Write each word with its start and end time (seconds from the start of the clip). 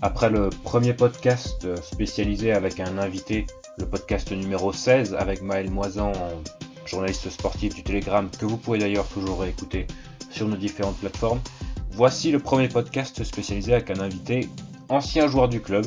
Après 0.00 0.30
le 0.30 0.48
premier 0.48 0.94
podcast 0.94 1.64
euh, 1.64 1.74
spécialisé 1.76 2.52
avec 2.52 2.78
un 2.78 2.98
invité, 2.98 3.48
le 3.78 3.86
podcast 3.86 4.30
numéro 4.30 4.72
16 4.72 5.16
avec 5.18 5.42
Maël 5.42 5.68
Moisan, 5.68 6.12
journaliste 6.86 7.28
sportif 7.30 7.74
du 7.74 7.82
Télégramme, 7.82 8.30
que 8.38 8.46
vous 8.46 8.56
pouvez 8.56 8.78
d'ailleurs 8.78 9.08
toujours 9.08 9.44
écouter 9.44 9.88
sur 10.30 10.46
nos 10.46 10.56
différentes 10.56 10.98
plateformes, 10.98 11.40
voici 11.90 12.30
le 12.30 12.38
premier 12.38 12.68
podcast 12.68 13.24
spécialisé 13.24 13.74
avec 13.74 13.90
un 13.90 13.98
invité 13.98 14.48
ancien 14.88 15.26
joueur 15.26 15.48
du 15.48 15.60
club, 15.60 15.86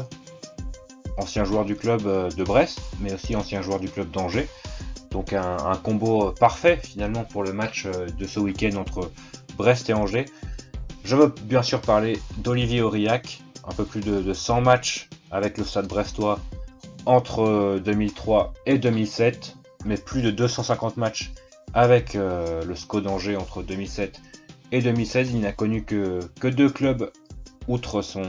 ancien 1.17 1.45
joueur 1.45 1.63
du 1.63 1.77
club 1.77 2.05
euh, 2.05 2.29
de 2.31 2.43
Brest, 2.43 2.81
mais 2.99 3.13
aussi 3.13 3.33
ancien 3.33 3.61
joueur 3.61 3.79
du 3.79 3.87
club 3.87 4.11
d'Angers. 4.11 4.49
Donc 5.11 5.31
un, 5.31 5.55
un, 5.57 5.77
combo 5.77 6.31
parfait 6.31 6.81
finalement 6.83 7.23
pour 7.23 7.43
le 7.43 7.53
match 7.53 7.85
euh, 7.85 8.07
de 8.07 8.27
ce 8.27 8.41
week-end 8.41 8.75
entre 8.75 9.09
Brest 9.55 9.89
et 9.89 9.93
Angers. 9.93 10.25
Je 11.05 11.15
veux 11.15 11.33
bien 11.43 11.61
sûr 11.61 11.79
parler 11.79 12.19
d'Olivier 12.37 12.81
Aurillac, 12.81 13.41
un 13.63 13.73
peu 13.73 13.85
plus 13.85 14.01
de, 14.01 14.33
100 14.33 14.61
matchs 14.61 15.09
avec 15.31 15.57
le 15.57 15.63
Stade 15.63 15.87
Brestois 15.87 16.39
entre 17.05 17.79
2003 17.83 18.53
et 18.65 18.77
2007, 18.77 19.55
mais 19.85 19.97
plus 19.97 20.21
de 20.21 20.31
250 20.31 20.97
matchs 20.97 21.31
avec 21.73 22.15
euh, 22.15 22.63
le 22.63 22.75
SCO 22.75 23.01
d'Angers 23.01 23.35
entre 23.35 23.63
2007 23.63 24.21
et 24.71 24.81
2016. 24.81 25.31
Il 25.31 25.41
n'a 25.41 25.51
connu 25.51 25.83
que, 25.83 26.19
que 26.39 26.47
deux 26.47 26.69
clubs 26.69 27.11
outre 27.67 28.01
son, 28.01 28.23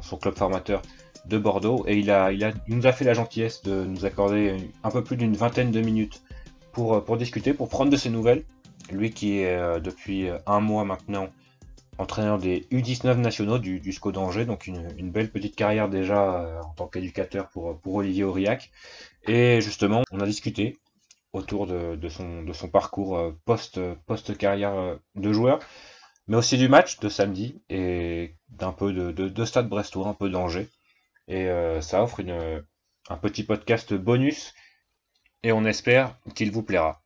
son, 0.00 0.16
club 0.16 0.36
formateur 0.36 0.82
de 1.26 1.38
Bordeaux 1.38 1.84
et 1.86 1.96
il, 1.96 2.10
a, 2.10 2.32
il, 2.32 2.44
a, 2.44 2.52
nous 2.68 2.86
a 2.86 2.92
fait 2.92 3.04
la 3.04 3.14
gentillesse 3.14 3.62
de 3.62 3.84
nous 3.84 4.04
accorder 4.04 4.56
un 4.82 4.90
peu 4.90 5.04
plus 5.04 5.16
d'une 5.16 5.36
vingtaine 5.36 5.70
de 5.70 5.80
minutes 5.80 6.22
pour, 6.72 7.04
pour 7.04 7.16
discuter, 7.16 7.54
pour 7.54 7.68
prendre 7.68 7.90
de 7.90 7.96
ses 7.96 8.10
nouvelles. 8.10 8.44
Lui 8.90 9.10
qui 9.10 9.38
est 9.38 9.56
euh, 9.56 9.78
depuis 9.78 10.28
un 10.46 10.60
mois 10.60 10.84
maintenant 10.84 11.28
entraîneur 12.02 12.38
des 12.38 12.66
U19 12.72 13.16
nationaux 13.16 13.58
du, 13.58 13.92
SCO 13.92 14.12
d'Angers, 14.12 14.44
donc 14.44 14.66
une, 14.66 15.10
belle 15.10 15.30
petite 15.30 15.56
carrière 15.56 15.88
déjà 15.88 16.40
euh, 16.40 16.60
en 16.60 16.74
tant 16.74 16.88
qu'éducateur 16.88 17.48
pour, 17.48 17.78
Olivier 17.86 18.24
Aurillac. 18.24 18.70
Et 19.26 19.60
justement, 19.60 20.02
on 20.10 20.20
a 20.20 20.26
discuté 20.26 20.78
autour 21.32 21.66
de, 21.66 22.08
son, 22.08 22.68
parcours 22.68 23.16
euh, 23.16 23.32
post, 23.44 23.80
post-carrière 24.06 24.74
euh, 24.74 24.96
de 25.14 25.32
joueur, 25.32 25.60
mais 26.26 26.36
aussi 26.36 26.58
du 26.58 26.68
match 26.68 26.98
de 26.98 27.08
samedi 27.08 27.62
et 27.70 28.34
d'un 28.48 28.72
peu 28.72 28.92
de, 28.92 29.12
de, 29.12 29.44
Stade 29.44 29.68
Brestois, 29.68 30.08
un 30.08 30.14
peu 30.14 30.28
d'Angers. 30.28 30.68
Et 31.28 31.48
ça 31.80 32.02
offre 32.02 32.20
un 33.08 33.16
petit 33.16 33.44
podcast 33.44 33.94
bonus 33.94 34.52
et 35.42 35.52
on 35.52 35.64
espère 35.64 36.18
qu'il 36.34 36.50
vous 36.50 36.62
plaira. 36.62 37.01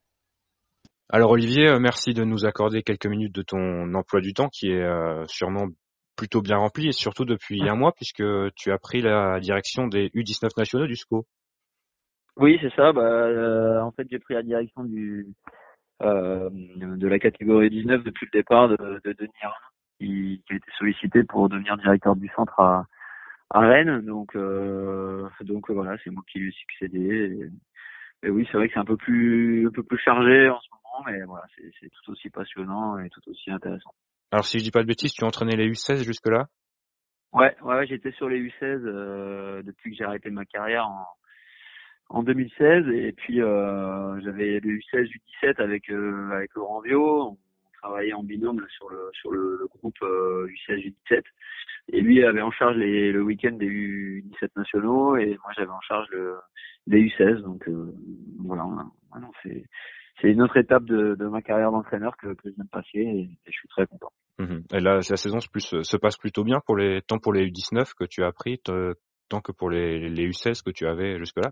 Alors 1.08 1.30
Olivier, 1.30 1.68
euh, 1.68 1.78
merci 1.78 2.14
de 2.14 2.24
nous 2.24 2.46
accorder 2.46 2.82
quelques 2.82 3.06
minutes 3.06 3.34
de 3.34 3.42
ton 3.42 3.94
emploi 3.94 4.20
du 4.20 4.34
temps 4.34 4.48
qui 4.48 4.72
est 4.72 4.82
euh, 4.82 5.24
sûrement 5.28 5.68
plutôt 6.16 6.42
bien 6.42 6.56
rempli 6.56 6.88
et 6.88 6.92
surtout 6.92 7.24
depuis 7.24 7.68
un 7.68 7.76
mois 7.76 7.92
puisque 7.92 8.24
tu 8.56 8.72
as 8.72 8.78
pris 8.78 9.02
la 9.02 9.38
direction 9.38 9.86
des 9.86 10.08
U19 10.08 10.50
nationaux 10.58 10.86
du 10.86 10.96
SCO. 10.96 11.24
Oui, 12.36 12.58
c'est 12.60 12.74
ça. 12.74 12.92
Bah, 12.92 13.02
euh, 13.02 13.80
en 13.82 13.92
fait, 13.92 14.08
j'ai 14.10 14.18
pris 14.18 14.34
la 14.34 14.42
direction 14.42 14.82
du 14.82 15.26
de 16.00 17.08
la 17.08 17.18
catégorie 17.18 17.70
19 17.70 18.02
depuis 18.02 18.26
le 18.30 18.38
départ 18.38 18.68
de, 18.68 18.76
de 18.76 19.12
Denis 19.12 19.30
Arnaud, 19.40 19.56
qui, 19.98 20.42
a 20.50 20.54
été 20.54 20.66
sollicité 20.76 21.22
pour 21.22 21.48
devenir 21.48 21.78
directeur 21.78 22.16
du 22.16 22.28
centre 22.36 22.58
à, 22.60 22.84
à 23.48 23.60
Rennes. 23.60 24.02
Donc, 24.04 24.36
donc 25.40 25.70
voilà, 25.70 25.96
c'est 26.04 26.10
moi 26.10 26.22
qui 26.30 26.40
lui 26.40 26.48
ai 26.48 26.52
succédé. 26.52 27.50
Et, 28.22 28.28
oui, 28.28 28.46
c'est 28.50 28.58
vrai 28.58 28.68
que 28.68 28.74
c'est 28.74 28.80
un 28.80 28.84
peu 28.84 28.98
plus 28.98 29.68
un 29.68 29.70
peu 29.70 29.82
plus 29.82 29.98
chargé 29.98 30.50
en 30.50 30.60
ce 30.60 30.68
moment 30.70 30.85
mais 31.04 31.22
voilà, 31.24 31.44
c'est 31.80 31.88
tout 31.90 32.12
aussi 32.12 32.30
passionnant 32.30 32.98
et 32.98 33.08
tout 33.10 33.20
aussi 33.28 33.50
intéressant. 33.50 33.90
Alors 34.32 34.44
si 34.44 34.58
je 34.58 34.64
dis 34.64 34.70
pas 34.70 34.82
de 34.82 34.86
bêtises, 34.86 35.12
tu 35.12 35.24
entraînais 35.24 35.56
les 35.56 35.70
U16 35.70 36.04
jusque-là? 36.04 36.46
Ouais, 37.32 37.54
ouais, 37.62 37.86
j'étais 37.86 38.12
sur 38.12 38.28
les 38.28 38.40
U16 38.40 38.52
euh, 38.62 39.62
depuis 39.62 39.90
que 39.90 39.96
j'ai 39.96 40.04
arrêté 40.04 40.30
ma 40.30 40.44
carrière 40.44 40.86
en, 40.88 41.06
en 42.08 42.22
2016 42.22 42.88
et 42.88 43.12
puis 43.12 43.42
euh, 43.42 44.18
j'avais 44.22 44.60
les 44.60 44.78
U16 44.78 45.10
U17 45.42 45.62
avec 45.62 45.90
euh, 45.90 46.30
avec 46.30 46.54
Laurent 46.54 46.80
Vio, 46.80 47.22
on 47.30 47.38
travaillait 47.82 48.14
en 48.14 48.22
binôme 48.22 48.64
sur 48.70 48.88
le 48.88 49.10
sur 49.12 49.32
le, 49.32 49.68
groupe 49.78 49.98
U16 50.00 50.94
U17 51.10 51.22
et 51.92 52.00
lui 52.00 52.24
avait 52.24 52.42
en 52.42 52.50
charge 52.50 52.76
les, 52.76 53.12
le 53.12 53.22
week-end 53.22 53.52
des 53.52 53.68
U17 53.68 54.48
nationaux. 54.56 55.16
Et 55.16 55.38
moi 55.42 55.52
j'avais 55.56 55.70
en 55.70 55.80
charge 55.82 56.08
le, 56.10 56.36
les 56.86 57.02
U16 57.02 57.42
donc 57.42 57.68
voilà, 58.38 58.64
voilà 59.10 59.28
c'est 59.42 59.64
c'est 60.20 60.30
une 60.30 60.42
autre 60.42 60.56
étape 60.56 60.84
de, 60.84 61.14
de 61.14 61.26
ma 61.26 61.42
carrière 61.42 61.70
d'entraîneur 61.70 62.16
que, 62.16 62.28
que, 62.28 62.48
je 62.48 62.54
viens 62.54 62.64
de 62.64 62.70
passer 62.70 62.98
et, 62.98 63.38
je 63.46 63.52
suis 63.52 63.68
très 63.68 63.86
content. 63.86 64.12
Mhm. 64.38 64.64
Et 64.72 64.80
là, 64.80 64.96
la 64.96 65.02
saison 65.02 65.40
se, 65.40 65.48
plus, 65.48 65.82
se 65.82 65.96
passe 65.96 66.16
plutôt 66.16 66.44
bien 66.44 66.60
pour 66.66 66.76
les 66.76 67.02
tant 67.02 67.18
pour 67.18 67.32
les 67.32 67.46
U19 67.46 67.92
que 67.98 68.04
tu 68.04 68.24
as 68.24 68.32
pris, 68.32 68.60
tant 69.28 69.40
que 69.40 69.52
pour 69.52 69.70
les, 69.70 70.08
les 70.08 70.28
U16 70.28 70.62
que 70.62 70.70
tu 70.70 70.86
avais 70.86 71.18
jusque-là? 71.18 71.50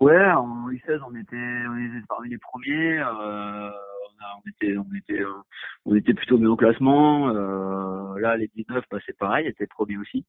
Ouais, 0.00 0.30
en 0.30 0.68
U16 0.70 1.00
on 1.06 1.14
était 1.16 1.36
on 1.36 1.76
était 1.76 2.06
parmi 2.08 2.28
les 2.30 2.38
premiers. 2.38 2.98
Euh, 3.00 3.70
on, 4.36 4.48
était 4.48 4.76
on 4.76 4.94
était 4.96 5.22
on 5.84 5.94
était 5.94 6.14
plutôt 6.14 6.38
bien 6.38 6.48
au 6.48 6.56
classement. 6.56 7.30
Euh, 7.30 8.18
là, 8.20 8.36
les 8.36 8.48
19 8.54 8.84
bah, 8.90 8.98
c'est 9.06 9.16
pareil, 9.16 9.46
étaient 9.46 9.66
premiers 9.66 9.96
aussi. 9.98 10.24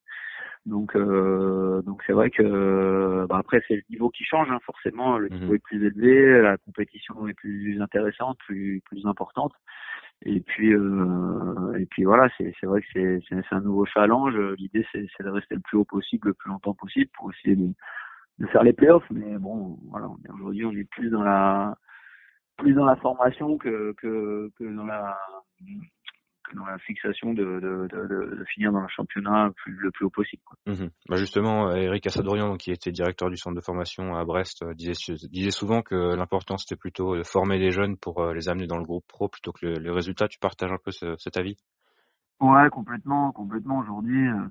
Donc 0.65 0.95
euh, 0.95 1.81
donc 1.83 2.03
c'est 2.05 2.13
vrai 2.13 2.29
que 2.29 3.25
bah 3.29 3.37
après 3.39 3.61
c'est 3.67 3.75
le 3.75 3.81
niveau 3.89 4.09
qui 4.09 4.23
change 4.23 4.49
hein, 4.51 4.59
forcément 4.65 5.17
le 5.17 5.29
niveau 5.29 5.47
mhm. 5.47 5.55
est 5.55 5.63
plus 5.63 5.85
élevé 5.85 6.41
la 6.41 6.57
compétition 6.57 7.27
est 7.27 7.33
plus 7.33 7.81
intéressante 7.81 8.37
plus 8.39 8.81
plus 8.85 9.05
importante 9.05 9.53
et 10.25 10.41
puis 10.41 10.73
euh, 10.73 11.73
et 11.79 11.85
puis 11.85 12.03
voilà 12.03 12.27
c'est 12.37 12.53
c'est 12.59 12.67
vrai 12.67 12.81
que 12.81 12.87
c'est 12.91 13.19
c'est 13.29 13.55
un 13.55 13.61
nouveau 13.61 13.85
challenge 13.85 14.35
l'idée 14.57 14.85
c'est 14.91 15.07
c'est 15.15 15.23
de 15.23 15.29
rester 15.29 15.55
le 15.55 15.61
plus 15.61 15.77
haut 15.77 15.85
possible 15.85 16.27
le 16.27 16.33
plus 16.33 16.49
longtemps 16.49 16.73
possible 16.73 17.09
pour 17.13 17.31
essayer 17.31 17.55
de 17.55 17.69
de 18.39 18.47
faire 18.47 18.63
les 18.63 18.73
playoffs 18.73 19.09
mais 19.11 19.37
bon 19.37 19.79
voilà 19.89 20.09
aujourd'hui 20.33 20.65
on 20.65 20.71
est 20.73 20.89
plus 20.89 21.09
dans 21.09 21.23
la 21.23 21.77
plus 22.59 22.73
dans 22.73 22.85
la 22.85 22.95
formation 22.97 23.57
que 23.57 23.93
que 23.97 24.51
que 24.57 24.75
dans 24.75 24.85
la 24.85 25.17
dans 26.55 26.65
la 26.65 26.77
fixation 26.79 27.33
de, 27.33 27.43
de, 27.43 27.87
de, 27.91 28.35
de, 28.35 28.45
finir 28.45 28.71
dans 28.71 28.81
le 28.81 28.87
championnat 28.87 29.51
le 29.65 29.91
plus 29.91 30.05
haut 30.05 30.09
possible. 30.09 30.41
Mhm. 30.65 30.89
Bah 31.07 31.17
justement, 31.17 31.71
Eric 31.75 32.07
Assadorian, 32.07 32.55
qui 32.57 32.71
était 32.71 32.91
directeur 32.91 33.29
du 33.29 33.37
centre 33.37 33.55
de 33.55 33.61
formation 33.61 34.15
à 34.15 34.25
Brest, 34.25 34.63
euh, 34.63 34.73
disait, 34.73 34.93
disait 35.29 35.51
souvent 35.51 35.81
que 35.81 36.15
l'important 36.15 36.57
c'était 36.57 36.75
plutôt 36.75 37.15
de 37.15 37.23
former 37.23 37.59
les 37.59 37.71
jeunes 37.71 37.97
pour 37.97 38.21
euh, 38.21 38.33
les 38.33 38.49
amener 38.49 38.67
dans 38.67 38.77
le 38.77 38.85
groupe 38.85 39.05
pro 39.07 39.27
plutôt 39.27 39.51
que 39.51 39.65
les 39.65 39.91
résultats. 39.91 40.27
Tu 40.27 40.39
partages 40.39 40.71
un 40.71 40.79
peu 40.83 40.91
cet 40.91 41.37
avis? 41.37 41.55
Ouais, 42.39 42.69
complètement, 42.71 43.31
complètement. 43.31 43.79
Aujourd'hui, 43.79 44.27
euh, 44.27 44.47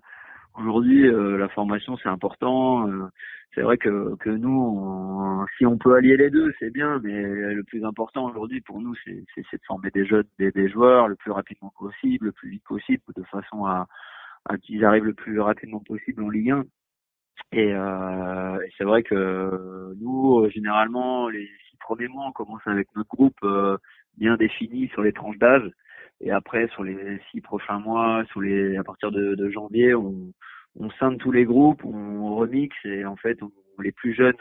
Aujourd'hui, 0.58 1.06
euh, 1.06 1.38
la 1.38 1.48
formation 1.48 1.96
c'est 1.98 2.08
important. 2.08 2.88
Euh, 2.88 3.06
c'est 3.54 3.62
vrai 3.62 3.78
que, 3.78 4.16
que 4.16 4.30
nous, 4.30 5.46
si 5.56 5.64
on 5.66 5.78
peut 5.78 5.94
allier 5.94 6.16
les 6.16 6.30
deux, 6.30 6.52
c'est 6.58 6.70
bien. 6.70 7.00
Mais 7.02 7.22
le 7.22 7.62
plus 7.62 7.84
important 7.84 8.26
aujourd'hui 8.26 8.60
pour 8.60 8.80
nous, 8.80 8.94
c'est, 9.04 9.12
de 9.14 9.58
former 9.66 9.90
des 9.90 10.04
jeunes, 10.04 10.24
des, 10.38 10.50
des, 10.50 10.68
joueurs 10.68 11.08
le 11.08 11.16
plus 11.16 11.30
rapidement 11.30 11.72
possible, 11.78 12.26
le 12.26 12.32
plus 12.32 12.50
vite 12.50 12.64
possible, 12.64 13.02
de 13.16 13.22
façon 13.24 13.66
à, 13.66 13.86
à 14.46 14.58
qu'ils 14.58 14.84
arrivent 14.84 15.04
le 15.04 15.14
plus 15.14 15.40
rapidement 15.40 15.80
possible 15.80 16.22
en 16.24 16.28
Ligue 16.28 16.50
1. 16.50 16.64
Et, 17.52 17.72
euh, 17.74 18.58
c'est 18.76 18.84
vrai 18.84 19.02
que 19.04 19.94
nous, 20.00 20.48
généralement, 20.50 21.28
les 21.28 21.48
six 21.70 21.76
premiers 21.78 22.08
mois, 22.08 22.26
on 22.26 22.32
commence 22.32 22.66
avec 22.66 22.88
notre 22.96 23.08
groupe 23.08 23.46
bien 24.16 24.36
défini 24.36 24.88
sur 24.88 25.02
les 25.02 25.12
tranches 25.12 25.38
d'âge. 25.38 25.70
Et 26.20 26.30
après, 26.30 26.68
sur 26.68 26.82
les 26.82 27.20
six 27.30 27.40
prochains 27.40 27.78
mois, 27.78 28.24
sur 28.30 28.40
les, 28.40 28.76
à 28.76 28.84
partir 28.84 29.10
de, 29.12 29.34
de 29.34 29.50
janvier, 29.50 29.94
on, 29.94 30.32
on 30.78 30.90
scinde 30.90 31.18
tous 31.18 31.30
les 31.30 31.44
groupes, 31.44 31.84
on 31.84 32.34
remixe 32.36 32.76
et 32.84 33.04
en 33.04 33.16
fait, 33.16 33.42
on, 33.42 33.50
les 33.80 33.92
plus 33.92 34.14
jeunes, 34.14 34.34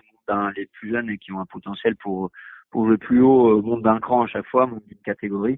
les 0.56 0.66
plus 0.66 0.90
jeunes 0.90 1.10
et 1.10 1.18
qui 1.18 1.32
ont 1.32 1.40
un 1.40 1.46
potentiel 1.46 1.96
pour 1.96 2.32
pour 2.70 2.86
le 2.86 2.98
plus 2.98 3.22
haut 3.22 3.58
euh, 3.58 3.62
montent 3.62 3.84
d'un 3.84 4.00
cran 4.00 4.24
à 4.24 4.28
chaque 4.28 4.48
fois, 4.48 4.68
montent 4.68 4.86
d'une 4.88 4.98
catégorie. 5.00 5.58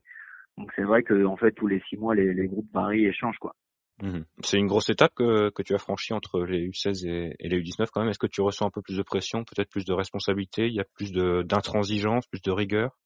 Donc 0.58 0.72
c'est 0.76 0.84
vrai 0.84 1.04
que 1.04 1.26
en 1.26 1.38
fait 1.38 1.54
tous 1.54 1.68
les 1.68 1.82
six 1.90 1.98
mois 1.98 2.14
les, 2.14 2.34
les 2.34 2.48
groupes 2.48 2.70
varient 2.74 3.06
et 3.06 3.14
changent 3.14 3.40
quoi. 3.40 3.56
Mmh 4.02 4.20
c'est 4.42 4.58
une 4.58 4.68
grosse 4.68 4.90
étape 4.90 5.14
que, 5.14 5.50
que 5.50 5.62
tu 5.62 5.74
as 5.74 5.78
franchie 5.78 6.14
entre 6.14 6.46
les 6.46 6.70
U16 6.70 7.06
et, 7.06 7.36
et 7.40 7.50
les 7.50 7.60
U19 7.62 7.88
quand 7.92 8.02
même. 8.02 8.10
Est-ce 8.10 8.20
que 8.20 8.28
tu 8.28 8.42
ressens 8.42 8.68
un 8.68 8.70
peu 8.70 8.82
plus 8.82 8.96
de 8.96 9.04
pression, 9.04 9.44
peut-être 9.44 9.70
plus 9.70 9.86
de 9.86 9.94
responsabilité, 9.94 10.68
il 10.68 10.74
y 10.74 10.80
a 10.80 10.86
plus 10.96 11.12
d'intransigeance, 11.12 12.26
plus 12.28 12.42
de 12.42 12.52
rigueur? 12.52 12.98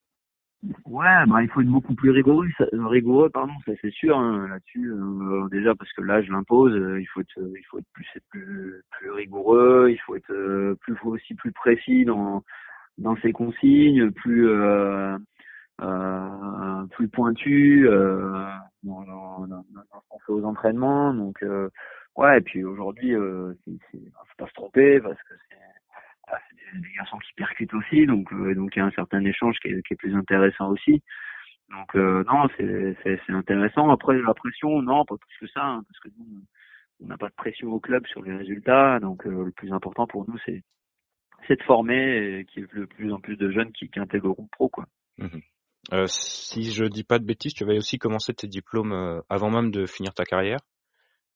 Ouais, 0.86 1.26
bah 1.28 1.42
il 1.44 1.50
faut 1.50 1.60
être 1.62 1.68
beaucoup 1.68 1.94
plus 1.94 2.12
rigoureux, 2.12 2.48
rigoureux 2.72 3.30
pardon, 3.30 3.52
ça 3.66 3.74
c'est 3.82 3.92
sûr 3.92 4.18
hein, 4.18 4.48
là-dessus. 4.48 4.92
Euh, 4.94 5.50
déjà 5.50 5.76
parce 5.76 5.92
que 5.92 6.02
l'âge 6.02 6.30
l'impose, 6.30 6.74
euh, 6.74 7.02
il 7.02 7.06
faut 7.08 7.20
être, 7.20 7.38
euh, 7.38 7.54
il 7.58 7.64
faut 7.66 7.80
être 7.80 7.88
plus, 7.94 8.08
plus, 8.30 8.82
plus 8.92 9.12
rigoureux, 9.12 9.90
il 9.92 9.98
faut 10.00 10.16
être 10.16 10.76
plus 10.82 10.96
aussi 11.04 11.36
plus 11.36 11.52
précis 11.52 12.06
dans 12.06 12.44
dans 12.98 13.16
ses 13.18 13.34
consignes, 13.34 14.12
plus 14.12 14.48
euh, 14.48 15.18
plus 16.92 17.10
pointu 17.10 17.88
euh, 17.90 18.46
dans, 18.84 19.02
dans, 19.04 19.48
dans, 19.48 19.64
ce 19.64 20.10
qu'on 20.10 20.20
fait 20.20 20.32
aux 20.32 20.46
entraînements. 20.46 21.14
Donc 21.14 21.44
ouais, 22.18 22.38
et 22.38 22.42
puis 22.42 22.64
aujourd'hui, 22.64 23.16
euh, 23.16 23.54
c'est, 23.66 24.00
faut 24.00 24.38
pas 24.38 24.48
se 24.48 24.54
tromper 24.54 25.00
parce 25.02 25.22
que 25.24 25.34
c'est 25.50 25.58
c'est 26.28 26.80
des, 26.80 26.90
garçons 26.96 27.18
qui 27.20 27.34
percutent 27.34 27.74
aussi, 27.74 28.06
donc 28.06 28.32
euh, 28.34 28.56
donc 28.56 28.76
il 28.76 28.80
y 28.80 28.82
a 28.82 28.86
un 28.86 28.92
certain 28.92 29.24
échange 29.24 29.58
qui 29.62 29.70
est, 29.70 29.82
qui 29.88 29.94
est 29.94 29.98
plus 29.98 30.16
intéressant 30.16 30.70
aussi. 30.70 31.02
Donc 31.70 31.96
non, 31.96 32.48
c'est 32.58 33.20
intéressant. 33.30 33.90
Après 33.90 34.16
la 34.20 34.34
pression, 34.34 34.82
non, 34.82 35.06
pas 35.06 35.16
plus 35.18 35.38
que 35.40 35.52
ça, 35.52 35.64
hein, 35.64 35.84
parce 35.88 36.00
que 36.02 36.10
nous, 36.20 36.44
on 37.02 37.08
n'a 37.08 37.18
pas 37.18 37.30
de 37.30 37.34
pression 37.34 37.70
au 37.70 37.80
club 37.80 38.06
sur 38.08 38.22
les 38.22 38.36
résultats. 38.36 39.00
Donc 39.00 39.26
le 39.26 39.52
plus 39.52 39.72
important 39.74 40.06
pour 40.06 40.30
nous, 40.30 40.38
c'est 40.46 40.62
c'est 41.48 41.58
de 41.58 41.64
former 41.64 42.46
qu'il 42.50 42.62
y 42.62 42.66
ait 42.66 42.80
de 42.80 42.86
plus 42.86 43.12
en 43.12 43.20
plus 43.20 43.38
de 43.38 43.52
jeunes 43.52 43.72
qui, 43.72 43.90
qui 43.90 44.00
intègrent 44.00 44.28
le 44.28 44.34
groupe 44.34 44.52
pro, 44.52 44.70
quoi. 44.70 44.86
Mhm. 45.18 45.42
Euh, 45.92 46.06
si 46.08 46.72
je 46.72 46.86
dis 46.86 47.04
pas 47.04 47.20
de 47.20 47.26
bêtises, 47.26 47.54
tu 47.54 47.64
avais 47.64 47.78
aussi 47.78 47.98
commencé 47.98 48.34
tes 48.34 48.48
diplômes 48.48 48.94
euh, 48.94 49.22
avant 49.30 49.50
même 49.50 49.72
de 49.72 49.86
finir 49.86 50.14
ta 50.14 50.24
carrière. 50.24 50.60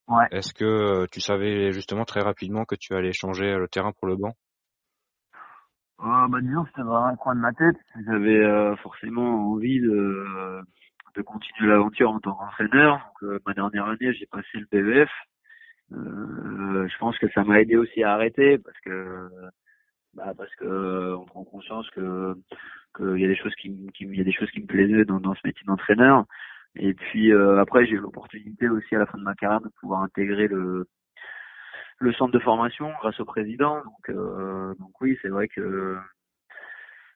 Ouais. 0.07 0.25
Est-ce 0.31 0.53
que 0.53 0.63
euh, 0.63 1.05
tu 1.11 1.19
savais 1.19 1.73
justement 1.73 2.05
très 2.05 2.21
rapidement 2.21 2.63
que 2.63 2.75
tu 2.75 2.93
allais 2.95 3.11
changer 3.11 3.55
le 3.57 3.67
terrain 3.67 3.91
pour 3.91 4.07
le 4.07 4.15
banc? 4.15 4.33
Euh, 6.01 6.27
bah, 6.27 6.41
Disons 6.41 6.63
que 6.63 6.69
c'était 6.69 6.81
vraiment 6.81 7.05
un 7.05 7.15
coin 7.15 7.35
de 7.35 7.39
ma 7.39 7.53
tête. 7.53 7.77
J'avais 8.05 8.43
euh, 8.43 8.75
forcément 8.77 9.51
envie 9.51 9.79
de, 9.79 10.61
de 11.15 11.21
continuer 11.21 11.69
l'aventure 11.69 12.11
en 12.11 12.19
tant 12.19 12.33
qu'entraîneur. 12.33 13.11
Donc, 13.21 13.41
ma 13.45 13.53
dernière 13.53 13.85
année, 13.85 14.13
j'ai 14.13 14.25
passé 14.27 14.47
le 14.53 14.67
BEF. 14.71 15.09
je 15.91 16.97
pense 16.99 17.17
que 17.17 17.29
ça 17.31 17.43
m'a 17.43 17.61
aidé 17.61 17.75
aussi 17.77 18.03
à 18.03 18.13
arrêter 18.13 18.57
parce 18.57 18.79
que 18.81 19.29
bah, 20.13 20.33
parce 20.35 20.53
que 20.55 21.13
on 21.15 21.25
prend 21.25 21.43
conscience 21.43 21.89
que 21.91 22.35
qu'il 22.95 23.19
y 23.19 23.25
a 23.25 23.27
des 23.27 23.35
choses 23.35 23.53
qui, 23.55 23.69
qui 23.93 24.05
il 24.05 24.15
y 24.15 24.21
a 24.21 24.23
des 24.23 24.33
choses 24.33 24.49
qui 24.51 24.61
me 24.61 24.65
plaisaient 24.67 25.05
dans, 25.05 25.19
dans 25.19 25.35
ce 25.35 25.41
métier 25.45 25.63
d'entraîneur. 25.65 26.25
Et 26.79 26.93
puis 26.93 27.31
euh, 27.31 27.59
après, 27.59 27.85
j'ai 27.85 27.93
eu 27.93 27.99
l'opportunité 27.99 28.69
aussi 28.69 28.95
à 28.95 28.99
la 28.99 29.05
fin 29.05 29.17
de 29.17 29.23
ma 29.23 29.35
carrière 29.35 29.61
de 29.61 29.69
pouvoir 29.79 30.01
intégrer 30.03 30.47
le 30.47 30.87
le 31.99 32.13
centre 32.13 32.31
de 32.31 32.39
formation 32.39 32.91
grâce 32.99 33.19
au 33.19 33.25
président. 33.25 33.77
Donc 33.83 34.09
euh, 34.09 34.73
donc 34.75 34.91
oui, 35.01 35.17
c'est 35.21 35.29
vrai 35.29 35.47
que 35.47 35.97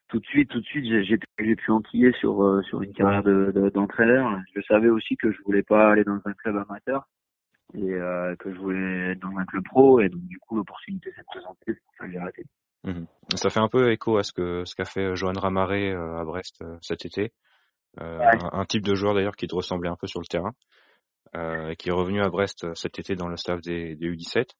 tout 0.08 0.18
de 0.18 0.26
suite, 0.26 0.50
tout 0.50 0.60
de 0.60 0.66
suite, 0.66 0.84
j'ai 0.84 1.18
j'ai 1.38 1.56
pu 1.56 1.70
enquiller 1.70 2.12
sur 2.12 2.42
euh, 2.42 2.62
sur 2.62 2.82
une 2.82 2.92
carrière 2.92 3.22
de 3.22 3.70
d'entraîneur. 3.74 4.38
je 4.54 4.60
savais 4.62 4.88
aussi 4.88 5.16
que 5.16 5.32
je 5.32 5.38
voulais 5.44 5.62
pas 5.62 5.90
aller 5.90 6.04
dans 6.04 6.20
un 6.24 6.32
club 6.34 6.56
amateur 6.56 7.08
et 7.74 7.94
euh, 7.94 8.34
que 8.36 8.52
je 8.52 8.58
voulais 8.58 9.12
être 9.12 9.20
dans 9.20 9.36
un 9.38 9.44
club 9.44 9.64
pro. 9.64 10.00
Et 10.00 10.08
donc 10.08 10.22
du 10.22 10.38
coup, 10.38 10.56
l'opportunité 10.56 11.12
s'est 11.12 11.24
présentée, 11.26 11.58
c'est 11.66 11.84
pour 11.84 11.94
ça 11.98 12.06
que 12.06 12.12
j'ai 12.12 12.18
arrêté. 12.18 12.44
Mmh 12.84 13.04
ça 13.36 13.48
fait 13.48 13.60
un 13.60 13.68
peu 13.68 13.92
écho 13.92 14.18
à 14.18 14.24
ce 14.24 14.32
que 14.32 14.64
ce 14.64 14.74
qu'a 14.74 14.84
fait 14.84 15.04
euh, 15.04 15.14
Johan 15.14 15.32
Ramaré 15.34 15.90
euh, 15.90 16.18
à 16.18 16.24
Brest 16.24 16.62
euh, 16.62 16.76
cet 16.82 17.04
été. 17.06 17.32
un, 17.98 18.64
type 18.64 18.84
de 18.84 18.94
joueur 18.94 19.14
d'ailleurs 19.14 19.36
qui 19.36 19.46
te 19.46 19.54
ressemblait 19.54 19.90
un 19.90 19.96
peu 19.96 20.06
sur 20.06 20.20
le 20.20 20.26
terrain, 20.26 20.52
et 21.34 21.76
qui 21.76 21.88
est 21.88 21.92
revenu 21.92 22.20
à 22.20 22.28
Brest 22.28 22.72
cet 22.74 22.98
été 22.98 23.16
dans 23.16 23.28
le 23.28 23.36
staff 23.36 23.60
des, 23.60 23.94
des 23.96 24.10
U17. 24.10 24.50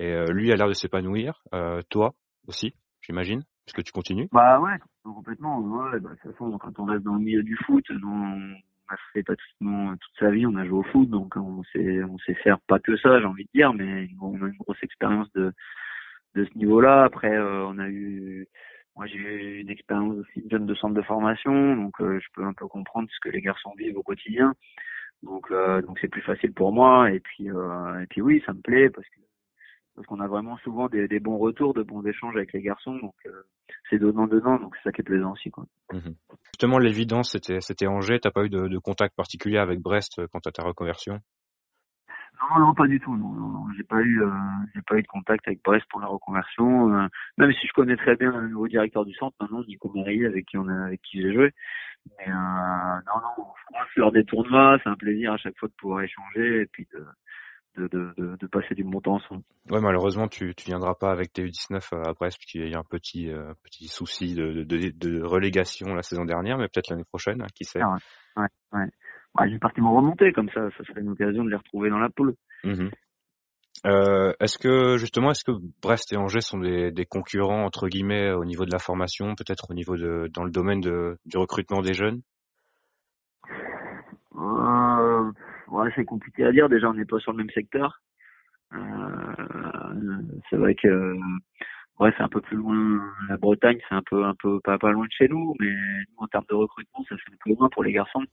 Et 0.00 0.14
lui 0.32 0.52
a 0.52 0.56
l'air 0.56 0.68
de 0.68 0.72
s'épanouir. 0.72 1.42
toi 1.88 2.14
aussi, 2.46 2.74
j'imagine, 3.00 3.42
puisque 3.66 3.84
tu 3.84 3.92
continues? 3.92 4.28
Bah 4.32 4.60
ouais, 4.60 4.76
complètement. 5.04 5.60
Ouais, 5.60 6.00
bah, 6.00 6.10
de 6.10 6.14
toute 6.16 6.32
façon, 6.32 6.56
quand 6.58 6.78
on 6.78 6.84
reste 6.84 7.04
dans 7.04 7.14
le 7.14 7.20
milieu 7.20 7.42
du 7.42 7.56
foot, 7.66 7.84
on 7.90 8.52
a 8.88 8.96
fait 9.12 9.22
pratiquement 9.22 9.94
toute 9.96 10.18
sa 10.18 10.30
vie, 10.30 10.46
on 10.46 10.56
a 10.56 10.64
joué 10.64 10.78
au 10.78 10.82
foot, 10.84 11.08
donc 11.08 11.36
on 11.36 11.62
sait, 11.72 12.02
on 12.04 12.18
sait 12.18 12.34
faire 12.34 12.58
pas 12.60 12.78
que 12.78 12.96
ça, 12.96 13.20
j'ai 13.20 13.26
envie 13.26 13.44
de 13.44 13.50
dire, 13.54 13.72
mais 13.74 14.08
on 14.20 14.34
a 14.42 14.46
une 14.46 14.56
grosse 14.58 14.82
expérience 14.82 15.30
de 15.32 15.52
de 16.34 16.44
ce 16.44 16.58
niveau-là. 16.58 17.04
Après, 17.04 17.34
euh, 17.34 17.66
on 17.66 17.78
a 17.78 17.88
eu, 17.88 18.46
moi 18.96 19.06
j'ai 19.06 19.16
eu 19.16 19.60
une 19.60 19.70
expérience 19.70 20.16
aussi 20.18 20.46
jeune 20.50 20.66
de 20.66 20.74
centre 20.74 20.94
de 20.94 21.02
formation, 21.02 21.76
donc 21.76 22.00
euh, 22.00 22.18
je 22.20 22.26
peux 22.34 22.44
un 22.44 22.52
peu 22.52 22.66
comprendre 22.68 23.08
ce 23.10 23.20
que 23.20 23.28
les 23.28 23.40
garçons 23.40 23.72
vivent 23.76 23.98
au 23.98 24.02
quotidien. 24.02 24.54
Donc 25.22 25.50
euh, 25.50 25.82
donc 25.82 25.98
c'est 26.00 26.08
plus 26.08 26.22
facile 26.22 26.52
pour 26.52 26.72
moi. 26.72 27.10
Et 27.10 27.20
puis 27.20 27.46
et 27.46 28.06
puis 28.08 28.22
oui, 28.22 28.42
ça 28.46 28.52
me 28.52 28.60
plaît 28.60 28.90
parce 28.90 29.06
que 29.08 29.20
parce 29.94 30.06
qu'on 30.06 30.20
a 30.20 30.28
vraiment 30.28 30.56
souvent 30.58 30.88
des, 30.88 31.08
des, 31.08 31.18
bons 31.18 31.38
retours, 31.38 31.74
de 31.74 31.82
bons 31.82 32.06
échanges 32.06 32.36
avec 32.36 32.52
les 32.52 32.62
garçons. 32.62 32.96
Donc 32.98 33.14
c'est 33.90 33.98
donnant 33.98 34.28
donnant, 34.28 34.60
donc 34.60 34.76
c'est 34.76 34.84
ça 34.84 34.92
qui 34.92 35.00
est 35.00 35.04
plaisant 35.04 35.32
aussi 35.32 35.50
quoi. 35.50 35.64
Mmh 35.92 36.10
Justement, 36.52 36.78
l'évidence 36.78 37.32
c'était 37.32 37.60
c'était 37.60 37.88
Angers. 37.88 38.20
T'as 38.20 38.30
pas 38.30 38.44
eu 38.44 38.48
de, 38.48 38.68
de, 38.68 38.78
contact 38.78 39.16
particulier 39.16 39.58
avec 39.58 39.80
Brest 39.80 40.24
quant 40.28 40.40
à 40.44 40.52
ta 40.52 40.62
reconversion? 40.62 41.20
Non, 42.40 42.60
non, 42.60 42.74
pas 42.74 42.86
du 42.86 43.00
tout. 43.00 43.16
Non, 43.16 43.32
non, 43.32 43.64
j'ai 43.76 43.82
pas 43.82 44.00
eu, 44.00 44.22
euh, 44.22 44.30
j'ai 44.74 44.82
pas 44.82 44.96
eu 44.96 45.02
de 45.02 45.08
contact 45.08 45.46
avec 45.48 45.60
Brest 45.64 45.86
pour 45.90 46.00
la 46.00 46.06
reconversion. 46.06 46.94
Euh, 46.94 47.06
même 47.36 47.52
si 47.52 47.66
je 47.66 47.72
connais 47.72 47.96
très 47.96 48.16
bien 48.16 48.30
le 48.30 48.48
nouveau 48.48 48.68
directeur 48.68 49.04
du 49.04 49.12
centre, 49.14 49.36
maintenant 49.40 49.64
Nico 49.64 49.90
Marie, 49.94 50.24
avec 50.24 50.46
qui 50.46 50.56
on 50.56 50.68
a, 50.68 50.86
avec 50.86 51.02
qui 51.02 51.20
j'ai 51.20 51.34
joué. 51.34 51.52
Mais 52.18 52.28
euh, 52.28 52.32
non, 52.34 53.20
non, 53.38 53.46
lors 53.96 54.12
des 54.12 54.24
tournois, 54.24 54.78
c'est 54.82 54.88
un 54.88 54.96
plaisir 54.96 55.32
à 55.32 55.36
chaque 55.36 55.56
fois 55.58 55.68
de 55.68 55.74
pouvoir 55.74 56.02
échanger 56.02 56.62
et 56.62 56.66
puis 56.66 56.86
de, 56.92 57.86
de, 57.88 58.12
de, 58.16 58.36
de, 58.36 58.46
passer 58.46 58.74
du 58.74 58.84
bon 58.84 59.00
temps 59.00 59.14
ensemble. 59.14 59.42
Ouais, 59.70 59.80
malheureusement, 59.80 60.28
tu, 60.28 60.54
tu 60.54 60.66
viendras 60.66 60.94
pas 60.94 61.10
avec 61.10 61.32
tes 61.32 61.44
U19 61.44 62.08
à 62.08 62.12
Brest, 62.12 62.38
puisqu'il 62.38 62.68
y 62.68 62.74
a 62.74 62.78
un 62.78 62.84
petit, 62.84 63.30
euh, 63.30 63.52
petit 63.62 63.88
souci 63.88 64.34
de, 64.34 64.64
de, 64.64 64.90
de, 64.90 65.22
relégation 65.22 65.94
la 65.94 66.02
saison 66.02 66.24
dernière, 66.24 66.58
mais 66.58 66.68
peut-être 66.68 66.90
l'année 66.90 67.04
prochaine, 67.04 67.42
hein, 67.42 67.46
qui 67.54 67.64
sait. 67.64 67.80
Ah 67.82 67.96
ouais, 68.36 68.42
ouais, 68.72 68.80
ouais 68.80 68.90
bah, 69.34 69.44
j'ai 69.48 69.58
parti 69.58 69.80
me 69.80 69.88
remonter 69.88 70.32
comme 70.32 70.48
ça, 70.50 70.68
ça 70.76 70.84
serait 70.84 71.00
une 71.00 71.10
occasion 71.10 71.44
de 71.44 71.50
les 71.50 71.56
retrouver 71.56 71.90
dans 71.90 71.98
la 71.98 72.08
poule. 72.08 72.34
Mmh 72.64 72.88
euh, 73.86 74.32
est-ce 74.40 74.58
que 74.58 74.96
justement, 74.96 75.30
est-ce 75.30 75.44
que 75.44 75.52
Brest 75.82 76.12
et 76.12 76.16
Angers 76.16 76.40
sont 76.40 76.58
des, 76.58 76.90
des, 76.90 77.06
concurrents 77.06 77.64
entre 77.64 77.88
guillemets 77.88 78.32
au 78.32 78.44
niveau 78.44 78.64
de 78.64 78.72
la 78.72 78.78
formation, 78.78 79.34
peut-être 79.34 79.70
au 79.70 79.74
niveau 79.74 79.96
de 79.96 80.28
dans 80.32 80.44
le 80.44 80.50
domaine 80.50 80.80
de, 80.80 81.16
du 81.26 81.38
recrutement 81.38 81.80
des 81.80 81.94
jeunes? 81.94 82.20
Euh, 84.36 85.30
ouais, 85.68 85.90
c'est 85.94 86.04
compliqué 86.04 86.44
à 86.44 86.52
dire. 86.52 86.68
Déjà, 86.68 86.88
on 86.88 86.94
n'est 86.94 87.04
pas 87.04 87.18
sur 87.18 87.32
le 87.32 87.38
même 87.38 87.50
secteur. 87.50 88.00
Euh, 88.72 88.78
c'est 90.50 90.56
vrai 90.56 90.74
que 90.74 91.16
ouais, 92.00 92.12
c'est 92.16 92.22
un 92.22 92.28
peu 92.28 92.40
plus 92.40 92.56
loin. 92.56 93.00
La 93.28 93.36
Bretagne, 93.36 93.78
c'est 93.88 93.94
un 93.94 94.02
peu 94.08 94.24
un 94.24 94.34
peu 94.40 94.60
pas 94.60 94.78
pas 94.78 94.90
loin 94.90 95.06
de 95.06 95.12
chez 95.12 95.28
nous, 95.28 95.54
mais 95.60 95.74
en 96.16 96.26
termes 96.26 96.46
de 96.50 96.54
recrutement, 96.54 97.04
ça 97.08 97.16
fait 97.16 97.32
un 97.32 97.36
peu 97.44 97.54
loin 97.54 97.68
pour 97.70 97.84
les 97.84 97.92
garçons 97.92 98.24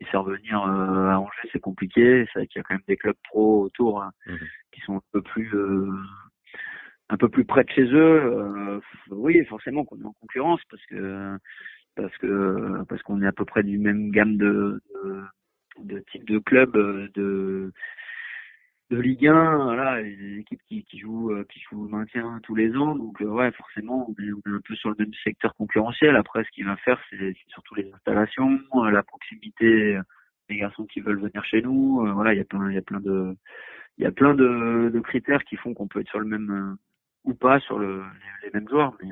et 0.00 0.04
faire 0.06 0.22
venir 0.22 0.62
euh, 0.62 1.08
à 1.08 1.18
Angers, 1.18 1.48
c'est 1.52 1.60
compliqué. 1.60 2.26
C'est 2.32 2.40
vrai 2.40 2.46
qu'il 2.46 2.58
y 2.58 2.60
a 2.60 2.64
quand 2.64 2.74
même 2.74 2.82
des 2.88 2.96
clubs 2.96 3.16
pro 3.24 3.62
autour 3.62 4.02
hein, 4.02 4.12
mhm. 4.26 4.38
qui 4.72 4.80
sont 4.82 4.96
un 4.96 5.02
peu 5.12 5.22
plus 5.22 5.54
euh, 5.54 5.90
un 7.08 7.16
peu 7.16 7.28
plus 7.28 7.44
près 7.44 7.64
de 7.64 7.70
chez 7.70 7.84
eux. 7.84 8.22
Euh, 8.24 8.80
oui, 9.10 9.44
forcément 9.46 9.84
qu'on 9.84 10.00
est 10.00 10.06
en 10.06 10.14
concurrence 10.20 10.60
parce 10.70 10.84
que 10.86 11.36
parce 11.94 12.16
que 12.18 12.84
parce 12.88 13.02
qu'on 13.02 13.22
est 13.22 13.26
à 13.26 13.32
peu 13.32 13.44
près 13.44 13.62
du 13.62 13.78
même 13.78 14.10
gamme 14.10 14.36
de 14.36 14.80
de, 15.04 15.22
de 15.84 16.04
type 16.10 16.24
de 16.26 16.38
club 16.38 16.72
de 17.14 17.72
de 18.92 19.00
Ligue 19.00 19.26
1, 19.26 19.64
voilà, 19.64 20.02
des 20.02 20.40
équipes 20.40 20.60
qui, 20.68 20.84
qui 20.84 20.98
jouent 20.98 21.32
euh, 21.32 21.46
qui 21.50 21.60
jouent 21.60 21.84
le 21.84 21.88
maintien 21.88 22.38
tous 22.42 22.54
les 22.54 22.76
ans, 22.76 22.94
donc 22.94 23.22
euh, 23.22 23.26
ouais, 23.26 23.50
forcément, 23.52 24.06
on 24.06 24.22
est, 24.22 24.28
un 24.30 24.60
peu 24.62 24.74
sur 24.76 24.90
le 24.90 24.96
même 24.98 25.12
secteur 25.24 25.54
concurrentiel. 25.54 26.14
Après, 26.14 26.44
ce 26.44 26.50
qu'il 26.50 26.66
va 26.66 26.76
faire, 26.76 27.00
c'est 27.08 27.34
surtout 27.48 27.74
les 27.74 27.90
installations, 27.90 28.60
euh, 28.74 28.90
la 28.90 29.02
proximité 29.02 29.98
des 30.50 30.56
garçons 30.58 30.84
qui 30.84 31.00
veulent 31.00 31.20
venir 31.20 31.42
chez 31.46 31.62
nous. 31.62 32.06
voilà, 32.14 32.34
il 32.34 32.38
y 32.38 32.42
a 32.42 32.44
plein, 32.44 32.68
il 32.68 32.74
y 32.74 32.78
a 32.78 32.82
plein 32.82 33.00
de, 33.00 33.34
il 33.96 34.04
y 34.04 34.06
a 34.06 34.12
plein 34.12 34.34
de, 34.34 34.90
de 34.92 35.00
critères 35.00 35.42
qui 35.44 35.56
font 35.56 35.72
qu'on 35.72 35.88
peut 35.88 36.00
être 36.00 36.10
sur 36.10 36.20
le 36.20 36.26
même 36.26 36.76
ou 37.24 37.32
pas 37.32 37.60
sur 37.60 37.78
le, 37.78 38.02
les, 38.42 38.50
mêmes 38.52 38.68
joueurs, 38.68 38.94
mais, 39.02 39.08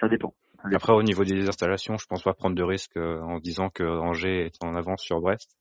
ça 0.00 0.08
dépend. 0.08 0.34
Après, 0.70 0.92
au 0.92 1.02
niveau 1.02 1.24
des 1.24 1.48
installations, 1.48 1.96
je 1.96 2.06
pense 2.06 2.22
pas 2.22 2.34
prendre 2.34 2.56
de 2.56 2.62
risque 2.62 2.96
en 2.98 3.38
disant 3.38 3.70
que 3.70 3.84
Angers 3.84 4.44
est 4.46 4.62
en 4.62 4.74
avance 4.74 5.02
sur 5.02 5.20
Brest 5.20 5.56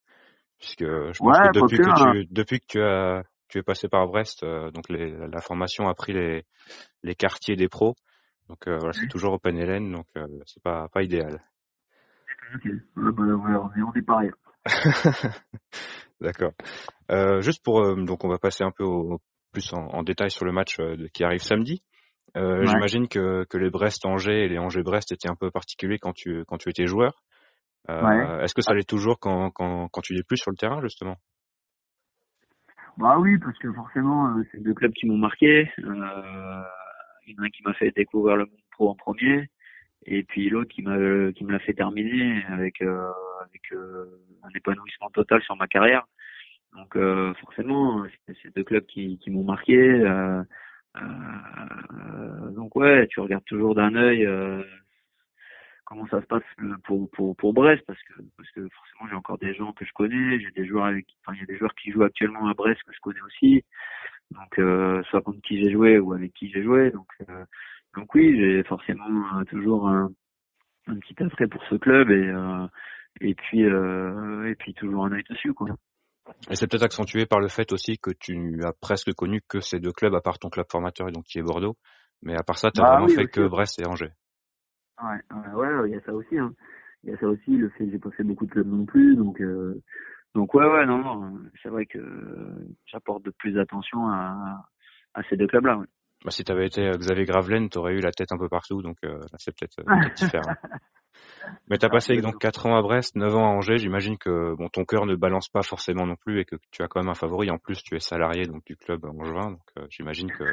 puisque 0.61 0.83
je 0.83 1.17
pense 1.17 1.37
que 1.37 1.59
depuis 1.59 1.77
que, 1.77 1.83
tu, 1.83 2.19
hein. 2.19 2.25
depuis 2.29 2.59
que 2.59 2.65
tu 2.67 2.81
as 2.81 3.23
tu 3.49 3.57
es 3.57 3.63
passé 3.63 3.89
par 3.89 4.07
Brest, 4.07 4.43
euh, 4.43 4.71
donc 4.71 4.87
les, 4.89 5.11
la 5.11 5.41
formation 5.41 5.89
a 5.89 5.93
pris 5.93 6.13
les, 6.13 6.45
les 7.03 7.15
quartiers 7.15 7.57
des 7.57 7.67
pros. 7.67 7.95
Donc 8.47 8.67
euh, 8.67 8.77
voilà, 8.77 8.93
c'est 8.93 9.07
toujours 9.07 9.33
Open 9.33 9.57
Hélène, 9.57 9.91
donc 9.91 10.07
euh, 10.15 10.25
c'est 10.45 10.63
pas 10.63 10.87
pas 10.89 11.03
idéal. 11.03 11.41
Ok, 12.55 12.71
bah, 12.95 13.11
on 13.17 13.73
est, 13.75 13.81
on 13.81 13.93
est 13.93 14.01
pareil. 14.01 14.31
D'accord. 16.21 16.51
juste 17.41 17.63
pour 17.63 17.95
donc 17.95 18.23
on 18.23 18.29
va 18.29 18.37
passer 18.37 18.63
un 18.63 18.71
peu 18.71 18.83
au, 18.83 19.19
plus 19.51 19.73
en, 19.73 19.87
en, 19.87 20.03
détail 20.03 20.29
sur 20.29 20.45
le 20.45 20.51
match 20.51 20.77
qui 21.13 21.23
arrive 21.23 21.41
samedi. 21.41 21.83
J'imagine 22.35 23.07
que, 23.07 23.43
que 23.45 23.57
les 23.57 23.69
Brest-Angers 23.69 24.45
et 24.45 24.47
les 24.47 24.59
Angers-Brest 24.59 25.11
étaient 25.11 25.29
un 25.29 25.35
peu 25.35 25.51
particuliers 25.51 25.99
quand 25.99 26.13
tu 26.13 26.45
quand 26.45 26.57
tu 26.57 26.69
étais 26.69 26.85
joueur. 26.85 27.23
Euh, 27.89 28.39
Est-ce 28.41 28.53
que 28.53 28.61
ça 28.61 28.73
l'est 28.73 28.87
toujours 28.87 29.19
quand, 29.19 29.51
quand, 29.51 29.87
quand 29.89 30.01
tu 30.01 30.13
n'es 30.13 30.23
plus 30.23 30.37
sur 30.37 30.51
le 30.51 30.57
terrain, 30.57 30.81
justement? 30.81 31.17
Bah 32.97 33.17
oui, 33.19 33.37
parce 33.39 33.57
que 33.57 33.71
forcément, 33.73 34.27
euh, 34.35 34.43
c'est 34.51 34.61
deux 34.61 34.73
clubs 34.73 34.91
qui 34.93 35.07
m'ont 35.07 35.17
marqué. 35.17 35.69
Euh, 35.79 36.63
il 37.25 37.33
y 37.33 37.39
en 37.39 37.43
a 37.43 37.45
un 37.45 37.49
qui 37.49 37.63
m'a 37.63 37.73
fait 37.73 37.91
découvrir 37.95 38.35
le 38.35 38.45
monde 38.45 38.59
pro 38.71 38.89
en 38.89 38.95
premier, 38.95 39.49
et 40.05 40.23
puis 40.23 40.49
l'autre 40.49 40.69
qui 40.69 40.81
m'a 40.81 40.97
qui 41.33 41.43
me 41.43 41.51
l'a 41.51 41.59
fait 41.59 41.73
terminer 41.73 42.43
avec 42.47 42.81
euh, 42.81 43.09
avec 43.41 43.61
euh, 43.71 44.05
un 44.43 44.49
épanouissement 44.55 45.09
total 45.11 45.41
sur 45.41 45.55
ma 45.55 45.67
carrière. 45.67 46.05
Donc 46.73 46.95
euh, 46.95 47.33
forcément, 47.35 48.05
c'est 48.27 48.55
deux 48.55 48.63
clubs 48.63 48.85
qui, 48.85 49.17
qui 49.19 49.31
m'ont 49.31 49.43
marqué. 49.43 49.77
Euh, 49.77 50.43
donc 52.55 52.75
ouais, 52.75 53.07
tu 53.07 53.19
regardes 53.21 53.45
toujours 53.45 53.75
d'un 53.75 53.95
œil 53.95 54.25
comment 55.91 56.07
ça 56.07 56.21
se 56.21 56.25
passe 56.25 56.43
pour, 56.85 57.09
pour, 57.11 57.35
pour 57.35 57.53
Brest 57.53 57.83
parce 57.85 58.01
que 58.03 58.13
parce 58.37 58.49
que 58.51 58.65
forcément 58.69 59.09
j'ai 59.09 59.15
encore 59.15 59.37
des 59.37 59.53
gens 59.53 59.73
que 59.73 59.83
je 59.83 59.91
connais, 59.93 60.39
j'ai 60.39 60.51
des 60.51 60.65
joueurs 60.65 60.85
avec 60.85 61.05
enfin 61.19 61.35
il 61.35 61.41
y 61.41 61.43
a 61.43 61.45
des 61.45 61.57
joueurs 61.57 61.75
qui 61.75 61.91
jouent 61.91 62.03
actuellement 62.03 62.47
à 62.47 62.53
Brest 62.53 62.81
que 62.83 62.93
je 62.93 62.99
connais 63.01 63.21
aussi. 63.21 63.65
Donc 64.31 64.57
euh, 64.59 65.03
soit 65.09 65.21
contre 65.21 65.41
qui 65.41 65.61
j'ai 65.61 65.69
joué 65.69 65.99
ou 65.99 66.13
avec 66.13 66.33
qui 66.33 66.49
j'ai 66.49 66.63
joué 66.63 66.91
donc 66.91 67.07
euh, 67.29 67.43
donc 67.97 68.15
oui, 68.15 68.33
j'ai 68.39 68.63
forcément 68.63 69.37
euh, 69.37 69.43
toujours 69.43 69.89
un, 69.89 70.09
un 70.87 70.95
petit 70.99 71.21
attrait 71.21 71.47
pour 71.47 71.61
ce 71.69 71.75
club 71.75 72.09
et 72.09 72.31
et 73.19 73.35
puis 73.35 73.59
et 73.63 74.55
puis 74.55 74.73
toujours 74.73 75.05
un 75.05 75.11
œil 75.11 75.23
dessus 75.29 75.53
quoi. 75.53 75.67
Et 76.49 76.55
c'est 76.55 76.67
peut-être 76.67 76.83
accentué 76.83 77.25
par 77.25 77.41
le 77.41 77.49
fait 77.49 77.73
aussi 77.73 77.97
que 77.97 78.11
tu 78.17 78.61
as 78.63 78.71
presque 78.79 79.11
connu 79.13 79.41
que 79.49 79.59
ces 79.59 79.81
deux 79.81 79.91
clubs 79.91 80.15
à 80.15 80.21
part 80.21 80.39
ton 80.39 80.49
club 80.49 80.67
formateur 80.71 81.09
et 81.09 81.11
donc 81.11 81.25
qui 81.25 81.39
est 81.39 81.43
Bordeaux. 81.43 81.75
Mais 82.21 82.35
à 82.35 82.43
part 82.43 82.57
ça, 82.57 82.71
tu 82.71 82.79
n'as 82.79 82.87
bah 82.87 82.99
vraiment 82.99 83.13
fait 83.13 83.27
que 83.27 83.41
Brest 83.47 83.81
et 83.81 83.87
Angers. 83.87 84.13
Ouais, 85.03 85.73
ouais, 85.73 85.89
il 85.89 85.93
y 85.93 85.97
a 85.97 86.01
ça 86.01 86.13
aussi. 86.13 86.37
Hein. 86.37 86.53
Il 87.03 87.09
y 87.09 87.13
a 87.13 87.17
ça 87.17 87.27
aussi, 87.27 87.57
le 87.57 87.69
fait 87.69 87.85
que 87.85 87.91
j'ai 87.91 87.99
pas 87.99 88.11
fait 88.11 88.23
beaucoup 88.23 88.45
de 88.45 88.51
clubs 88.51 88.67
non 88.67 88.85
plus, 88.85 89.15
donc 89.15 89.41
euh, 89.41 89.81
donc 90.35 90.53
ouais, 90.53 90.65
ouais, 90.65 90.85
non, 90.85 90.99
non, 90.99 91.39
c'est 91.61 91.69
vrai 91.69 91.85
que 91.85 91.99
j'apporte 92.85 93.23
de 93.23 93.31
plus 93.31 93.53
d'attention 93.53 94.07
à, 94.07 94.67
à 95.13 95.23
ces 95.23 95.35
deux 95.35 95.47
clubs-là. 95.47 95.77
Ouais. 95.77 95.87
Bah, 96.23 96.29
si 96.29 96.43
tu 96.43 96.51
avais 96.51 96.67
été 96.67 96.89
Xavier 96.91 97.25
Gravelaine, 97.25 97.69
tu 97.69 97.79
aurais 97.79 97.93
eu 97.93 97.99
la 97.99 98.11
tête 98.11 98.31
un 98.31 98.37
peu 98.37 98.47
partout, 98.47 98.83
donc 98.83 98.97
euh, 99.03 99.19
c'est 99.37 99.55
peut-être 99.57 99.79
euh, 99.79 100.09
différent. 100.15 100.53
Mais 101.67 101.79
tu 101.79 101.85
as 101.85 101.89
passé 101.89 102.15
donc 102.21 102.37
4 102.39 102.67
ans 102.67 102.77
à 102.77 102.81
Brest, 102.83 103.15
9 103.15 103.35
ans 103.35 103.45
à 103.45 103.49
Angers, 103.49 103.77
j'imagine 103.77 104.17
que 104.17 104.55
bon 104.55 104.69
ton 104.69 104.85
cœur 104.85 105.07
ne 105.07 105.15
balance 105.15 105.49
pas 105.49 105.63
forcément 105.63 106.05
non 106.05 106.15
plus 106.15 106.39
et 106.39 106.45
que 106.45 106.55
tu 106.69 106.83
as 106.83 106.87
quand 106.87 107.01
même 107.01 107.09
un 107.09 107.15
favori. 107.15 107.49
En 107.49 107.57
plus, 107.57 107.81
tu 107.81 107.95
es 107.95 107.99
salarié 107.99 108.45
donc 108.45 108.63
du 108.65 108.75
club 108.75 109.03
angevin, 109.05 109.51
donc 109.51 109.65
euh, 109.79 109.85
j'imagine 109.89 110.29
que 110.31 110.43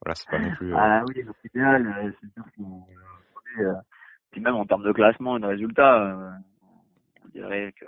voilà, 0.00 0.14
c'est 0.14 0.30
pas 0.30 0.38
non 0.38 0.54
plus. 0.54 0.72
Ah 0.74 1.02
oui, 1.08 1.24
c'est 1.42 1.48
idéal, 1.54 2.14
c'est 2.20 2.32
sûr 2.32 2.44
que 3.56 3.62
puis 4.30 4.40
même 4.40 4.54
en 4.54 4.66
termes 4.66 4.84
de 4.84 4.92
classement 4.92 5.38
et 5.38 5.40
de 5.40 5.46
résultats, 5.46 6.18
on 7.24 7.28
dirait 7.28 7.72
que 7.72 7.86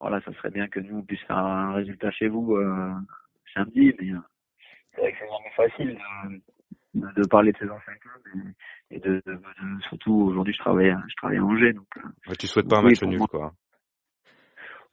voilà, 0.00 0.20
ça 0.22 0.32
serait 0.34 0.50
bien 0.50 0.68
que 0.68 0.80
nous 0.80 0.98
on 0.98 1.02
puisse 1.02 1.22
faire 1.22 1.38
un 1.38 1.72
résultat 1.72 2.10
chez 2.10 2.28
vous 2.28 2.58
samedi, 3.54 3.94
mais 4.00 4.12
c'est 4.96 5.02
vrai 5.02 5.12
que 5.12 5.18
c'est 5.18 5.26
vraiment 5.26 5.50
facile 5.56 5.98
de, 6.94 7.22
de, 7.22 7.28
parler 7.28 7.52
de 7.52 7.58
ces 7.58 7.68
anciens 7.70 7.94
clubs 8.00 8.44
et, 8.90 8.98
de, 8.98 9.22
de, 9.26 9.40
surtout 9.88 10.14
aujourd'hui 10.14 10.54
je 10.54 10.58
travaille 10.58 10.94
je 11.08 11.14
travaille 11.16 11.38
à 11.38 11.44
Angers 11.44 11.72
donc 11.72 11.86
euh, 11.98 12.08
ouais, 12.28 12.36
tu 12.36 12.46
souhaites 12.46 12.68
pas 12.68 12.78
un 12.78 12.82
match 12.82 13.02
nul 13.02 13.20
quoi. 13.30 13.52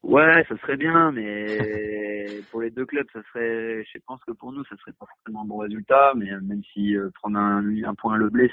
Ouais 0.01 0.43
ça 0.49 0.57
serait 0.57 0.75
bien 0.75 1.11
mais 1.11 2.41
pour 2.51 2.61
les 2.61 2.71
deux 2.71 2.85
clubs 2.85 3.07
ça 3.13 3.21
serait 3.31 3.85
je 3.85 3.99
pense 4.05 4.23
que 4.25 4.31
pour 4.31 4.51
nous 4.51 4.63
ça 4.65 4.75
serait 4.77 4.93
pas 4.93 5.05
forcément 5.05 5.43
un 5.43 5.45
bon 5.47 5.57
résultat 5.57 6.13
mais 6.15 6.29
même 6.41 6.63
si 6.73 6.97
euh, 6.97 7.09
prendre 7.15 7.39
un, 7.39 7.83
un 7.83 7.95
point 7.95 8.15
à 8.15 8.17
le 8.17 8.29
blé 8.29 8.51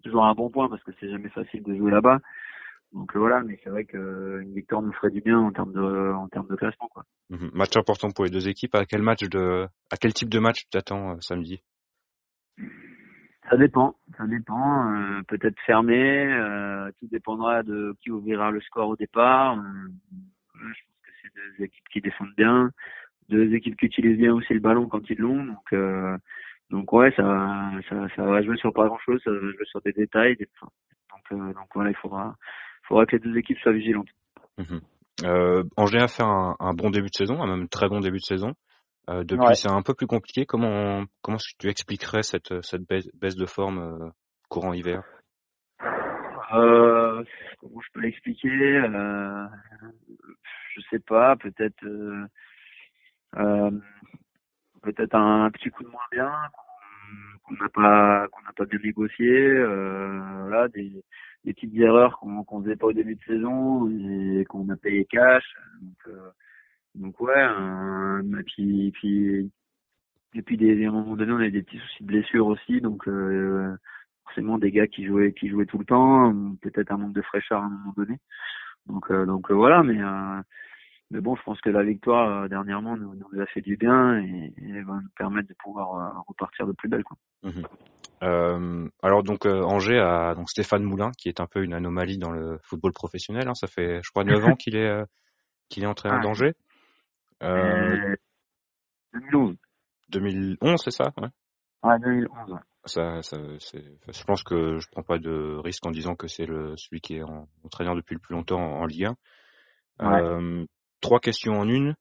c'est 0.00 0.08
toujours 0.08 0.24
un 0.24 0.34
bon 0.34 0.50
point 0.50 0.68
parce 0.68 0.82
que 0.82 0.92
c'est 0.98 1.10
jamais 1.10 1.28
facile 1.28 1.62
de 1.62 1.76
jouer 1.76 1.90
là-bas 1.90 2.20
donc 2.92 3.16
voilà, 3.16 3.42
mais 3.42 3.58
c'est 3.62 3.70
vrai 3.70 3.84
qu'une 3.84 4.52
victoire 4.52 4.82
nous 4.82 4.92
ferait 4.92 5.10
du 5.10 5.20
bien 5.20 5.38
en 5.38 5.52
termes 5.52 5.72
de 5.72 6.12
en 6.12 6.28
termes 6.28 6.48
de 6.48 6.56
classement 6.56 6.88
quoi. 6.88 7.04
Mhm. 7.30 7.50
Match 7.54 7.76
important 7.76 8.10
pour 8.10 8.24
les 8.24 8.30
deux 8.30 8.48
équipes. 8.48 8.74
À 8.74 8.84
quel 8.84 9.02
match 9.02 9.22
de 9.28 9.68
à 9.92 9.96
quel 9.96 10.12
type 10.12 10.28
de 10.28 10.40
match 10.40 10.64
tu 10.64 10.70
t'attends 10.70 11.12
euh, 11.12 11.20
samedi? 11.20 11.62
Ça 13.48 13.56
dépend, 13.56 13.96
ça 14.16 14.26
dépend. 14.26 14.92
Euh, 14.92 15.22
peut-être 15.28 15.58
fermé. 15.66 16.32
Euh, 16.32 16.90
tout 16.98 17.06
dépendra 17.06 17.62
de 17.62 17.94
qui 18.00 18.10
ouvrira 18.10 18.50
le 18.50 18.60
score 18.60 18.88
au 18.88 18.96
départ. 18.96 19.56
je 19.56 20.58
pense 20.58 21.00
que 21.04 21.10
c'est 21.22 21.34
deux 21.34 21.64
équipes 21.64 21.88
qui 21.92 22.00
défendent 22.00 22.34
bien, 22.36 22.70
deux 23.28 23.54
équipes 23.54 23.76
qui 23.76 23.86
utilisent 23.86 24.18
bien 24.18 24.34
aussi 24.34 24.52
le 24.52 24.60
ballon 24.60 24.88
quand 24.88 25.08
ils 25.08 25.18
l'ont. 25.18 25.44
Donc 25.44 25.72
donc 26.70 26.92
ouais, 26.92 27.12
ça, 27.16 27.70
ça 27.88 27.96
ça 28.14 28.22
va 28.22 28.42
jouer 28.42 28.56
sur 28.56 28.72
pas 28.72 28.86
grand 28.86 28.98
chose, 28.98 29.20
ça 29.24 29.30
va 29.30 29.38
jouer 29.38 29.64
sur 29.64 29.80
des 29.82 29.92
détails. 29.92 30.36
Donc 30.36 31.54
donc 31.54 31.68
voilà, 31.74 31.90
il 31.90 31.96
faudra 31.96 32.36
faudra 32.84 33.06
que 33.06 33.16
les 33.16 33.22
deux 33.22 33.36
équipes 33.36 33.58
soient 33.58 33.72
vigilantes. 33.72 34.08
Mhm. 34.58 34.80
Euh, 35.24 35.64
Angers 35.76 35.98
a 36.00 36.08
fait 36.08 36.22
un, 36.22 36.56
un, 36.58 36.72
bon 36.72 36.90
début 36.90 37.08
de 37.08 37.14
saison, 37.14 37.42
un 37.42 37.46
même 37.46 37.68
très 37.68 37.88
bon 37.88 38.00
début 38.00 38.18
de 38.18 38.24
saison. 38.24 38.54
Euh, 39.08 39.24
depuis, 39.24 39.54
c'est 39.54 39.70
un 39.70 39.82
peu 39.82 39.94
plus 39.94 40.06
compliqué. 40.06 40.46
Comment 40.46 41.04
comment 41.22 41.38
tu 41.58 41.68
expliquerais 41.68 42.22
cette 42.22 42.62
cette 42.62 42.82
baisse, 42.82 43.36
de 43.36 43.46
forme 43.46 43.78
euh, 43.78 44.08
courant 44.48 44.72
hiver? 44.72 45.02
Euh, 46.52 47.24
Comment 47.60 47.80
je 47.80 47.88
peux 47.92 48.00
l'expliquer? 48.00 48.48
Euh, 48.48 49.46
Je 50.74 50.80
sais 50.90 51.00
pas. 51.00 51.36
Peut-être 51.36 51.84
euh, 51.84 53.70
peut-être 54.82 55.14
un, 55.14 55.50
petit 55.50 55.70
coup 55.70 55.84
de 55.84 55.88
moins 55.88 56.00
bien 56.12 56.32
qu'on 57.44 57.54
n'a 57.54 57.68
pas 57.68 58.28
qu'on 58.28 58.42
n'a 58.42 58.52
pas 58.56 58.64
bien 58.64 58.78
négocié. 58.82 59.54
voilà, 59.62 60.68
des 60.68 61.04
des 61.44 61.54
petites 61.54 61.74
erreurs 61.76 62.18
qu'on 62.18 62.44
qu'on 62.44 62.62
faisait 62.62 62.76
pas 62.76 62.86
au 62.86 62.92
début 62.92 63.16
de 63.16 63.24
saison 63.24 63.88
et 63.90 64.44
qu'on 64.46 64.68
a 64.68 64.76
payé 64.76 65.04
cash. 65.06 65.44
Donc, 65.80 65.96
euh, 66.08 66.30
donc 66.94 67.20
ouais, 67.20 67.40
un, 67.40 68.22
puis, 68.46 68.90
puis 68.92 69.50
et 70.34 70.42
puis 70.42 70.56
des, 70.56 70.84
à 70.84 70.88
un 70.88 70.92
moment 70.92 71.16
donné 71.16 71.32
on 71.32 71.36
avait 71.36 71.50
des 71.50 71.62
petits 71.62 71.78
soucis 71.78 72.02
de 72.02 72.08
blessure 72.08 72.46
aussi, 72.46 72.80
donc 72.80 73.08
euh, 73.08 73.74
forcément 74.24 74.58
des 74.58 74.70
gars 74.70 74.86
qui 74.86 75.04
jouaient 75.06 75.32
qui 75.32 75.48
jouaient 75.48 75.66
tout 75.66 75.78
le 75.78 75.84
temps, 75.84 76.34
peut-être 76.62 76.92
un 76.92 76.98
manque 76.98 77.14
de 77.14 77.22
fraîcheur 77.22 77.62
à 77.62 77.66
un 77.66 77.70
moment 77.70 77.94
donné. 77.96 78.18
Donc 78.86 79.10
euh, 79.10 79.26
donc 79.26 79.50
voilà, 79.50 79.82
mais 79.82 79.98
mais 81.10 81.20
bon, 81.20 81.34
je 81.36 81.42
pense 81.42 81.60
que 81.60 81.70
la 81.70 81.82
victoire 81.82 82.48
dernièrement 82.48 82.96
nous, 82.96 83.14
nous 83.14 83.40
a 83.40 83.46
fait 83.46 83.60
du 83.60 83.76
bien 83.76 84.18
et, 84.20 84.52
et 84.58 84.82
va 84.82 84.94
nous 84.94 85.10
permettre 85.16 85.48
de 85.48 85.54
pouvoir 85.54 86.24
repartir 86.26 86.66
de 86.66 86.72
plus 86.72 86.88
belle 86.88 87.04
quoi. 87.04 87.16
Mmh 87.42 87.62
euh, 88.22 88.86
alors 89.02 89.22
donc 89.22 89.46
euh, 89.46 89.62
Angers 89.62 89.98
a 89.98 90.34
donc 90.34 90.50
Stéphane 90.50 90.82
Moulin 90.82 91.10
qui 91.16 91.28
est 91.28 91.40
un 91.40 91.46
peu 91.46 91.64
une 91.64 91.72
anomalie 91.72 92.18
dans 92.18 92.30
le 92.30 92.58
football 92.62 92.92
professionnel. 92.92 93.48
Hein. 93.48 93.54
Ça 93.54 93.66
fait 93.66 94.00
je 94.02 94.10
crois 94.10 94.24
9 94.24 94.44
ans 94.44 94.56
qu'il 94.56 94.76
est 94.76 94.88
euh, 94.88 95.04
qu'il 95.68 95.84
est 95.84 95.86
entré 95.86 96.10
en 96.10 96.20
danger. 96.20 96.52
Euh, 97.42 98.14
2011. 99.14 99.56
2011 100.10 100.80
c'est 100.84 100.90
ça 100.90 101.12
ouais. 101.16 101.28
Ouais 101.82 101.98
2011. 101.98 102.58
Ça, 102.84 103.22
ça 103.22 103.36
c'est, 103.58 103.84
je 104.08 104.24
pense 104.24 104.42
que 104.42 104.78
je 104.78 104.88
prends 104.90 105.02
pas 105.02 105.18
de 105.18 105.56
risque 105.62 105.86
en 105.86 105.90
disant 105.90 106.14
que 106.14 106.28
c'est 106.28 106.46
le 106.46 106.76
celui 106.76 107.00
qui 107.00 107.16
est 107.16 107.22
en, 107.22 107.48
entraîneur 107.64 107.94
depuis 107.94 108.14
le 108.14 108.20
plus 108.20 108.34
longtemps 108.34 108.60
en, 108.60 108.84
Ligue 108.84 109.08
1. 109.98 110.10
Ouais. 110.10 110.66
Trois 111.00 111.20
questions 111.20 111.54
en 111.54 111.68
une. 111.68 111.94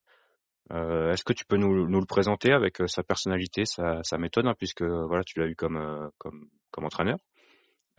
Euh, 0.71 1.11
Est-ce 1.11 1.23
que 1.23 1.33
tu 1.33 1.45
peux 1.45 1.57
nous, 1.57 1.87
nous 1.87 1.99
le 1.99 2.05
présenter 2.05 2.51
avec 2.53 2.81
euh, 2.81 2.87
sa 2.87 3.03
personnalité, 3.03 3.65
sa, 3.65 4.03
sa 4.03 4.17
méthode, 4.17 4.45
hein, 4.45 4.53
puisque 4.57 4.83
voilà, 4.83 5.23
tu 5.23 5.39
l'as 5.39 5.47
eu 5.47 5.55
comme, 5.55 5.77
euh, 5.77 6.07
comme, 6.17 6.47
comme 6.71 6.85
entraîneur. 6.85 7.17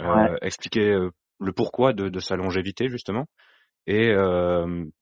Euh, 0.01 0.37
expliquer 0.41 0.93
euh, 0.93 1.11
le 1.41 1.53
pourquoi 1.53 1.93
de, 1.93 2.09
de 2.09 2.21
sa 2.21 2.37
longévité 2.37 2.89
justement. 2.89 3.27
Et 3.87 4.11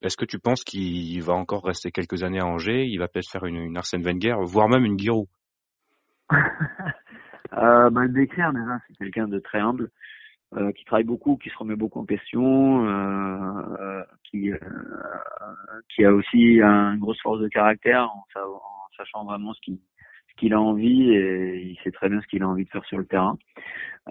est-ce 0.01 0.17
que 0.17 0.25
tu 0.25 0.39
penses 0.39 0.63
qu'il 0.63 1.21
va 1.21 1.33
encore 1.33 1.63
rester 1.65 1.91
quelques 1.91 2.23
années 2.23 2.39
à 2.39 2.45
Angers? 2.45 2.85
Il 2.85 2.97
va 2.97 3.07
peut-être 3.07 3.29
faire 3.29 3.45
une, 3.45 3.57
une 3.57 3.77
Arsène 3.77 4.01
Wenger, 4.01 4.35
voire 4.41 4.67
même 4.67 4.85
une 4.85 4.97
Giroud 4.97 5.27
euh, 6.31 7.89
bah, 7.89 8.01
Le 8.01 8.09
décrire 8.09 8.51
déjà, 8.53 8.79
c'est 8.87 8.97
quelqu'un 8.97 9.27
de 9.27 9.39
très 9.39 9.59
humble. 9.59 9.91
Euh, 10.57 10.71
qui 10.71 10.83
travaille 10.83 11.03
beaucoup, 11.03 11.37
qui 11.37 11.49
se 11.51 11.57
remet 11.57 11.75
beaucoup 11.75 11.99
en 11.99 12.05
question, 12.05 12.83
euh, 12.87 13.77
euh 13.79 14.03
qui, 14.23 14.51
euh, 14.51 14.57
qui 15.89 16.03
a 16.03 16.11
aussi 16.11 16.59
une 16.59 16.97
grosse 16.97 17.21
force 17.21 17.39
de 17.39 17.47
caractère 17.47 18.09
en, 18.09 18.25
sachant 18.97 19.25
vraiment 19.25 19.53
ce 19.53 19.61
qu'il 20.37 20.53
a 20.53 20.59
envie 20.59 21.11
et 21.11 21.61
il 21.61 21.77
sait 21.83 21.91
très 21.91 22.09
bien 22.09 22.19
ce 22.21 22.27
qu'il 22.27 22.41
a 22.41 22.47
envie 22.47 22.65
de 22.65 22.69
faire 22.69 22.83
sur 22.85 22.97
le 22.97 23.05
terrain. 23.05 23.37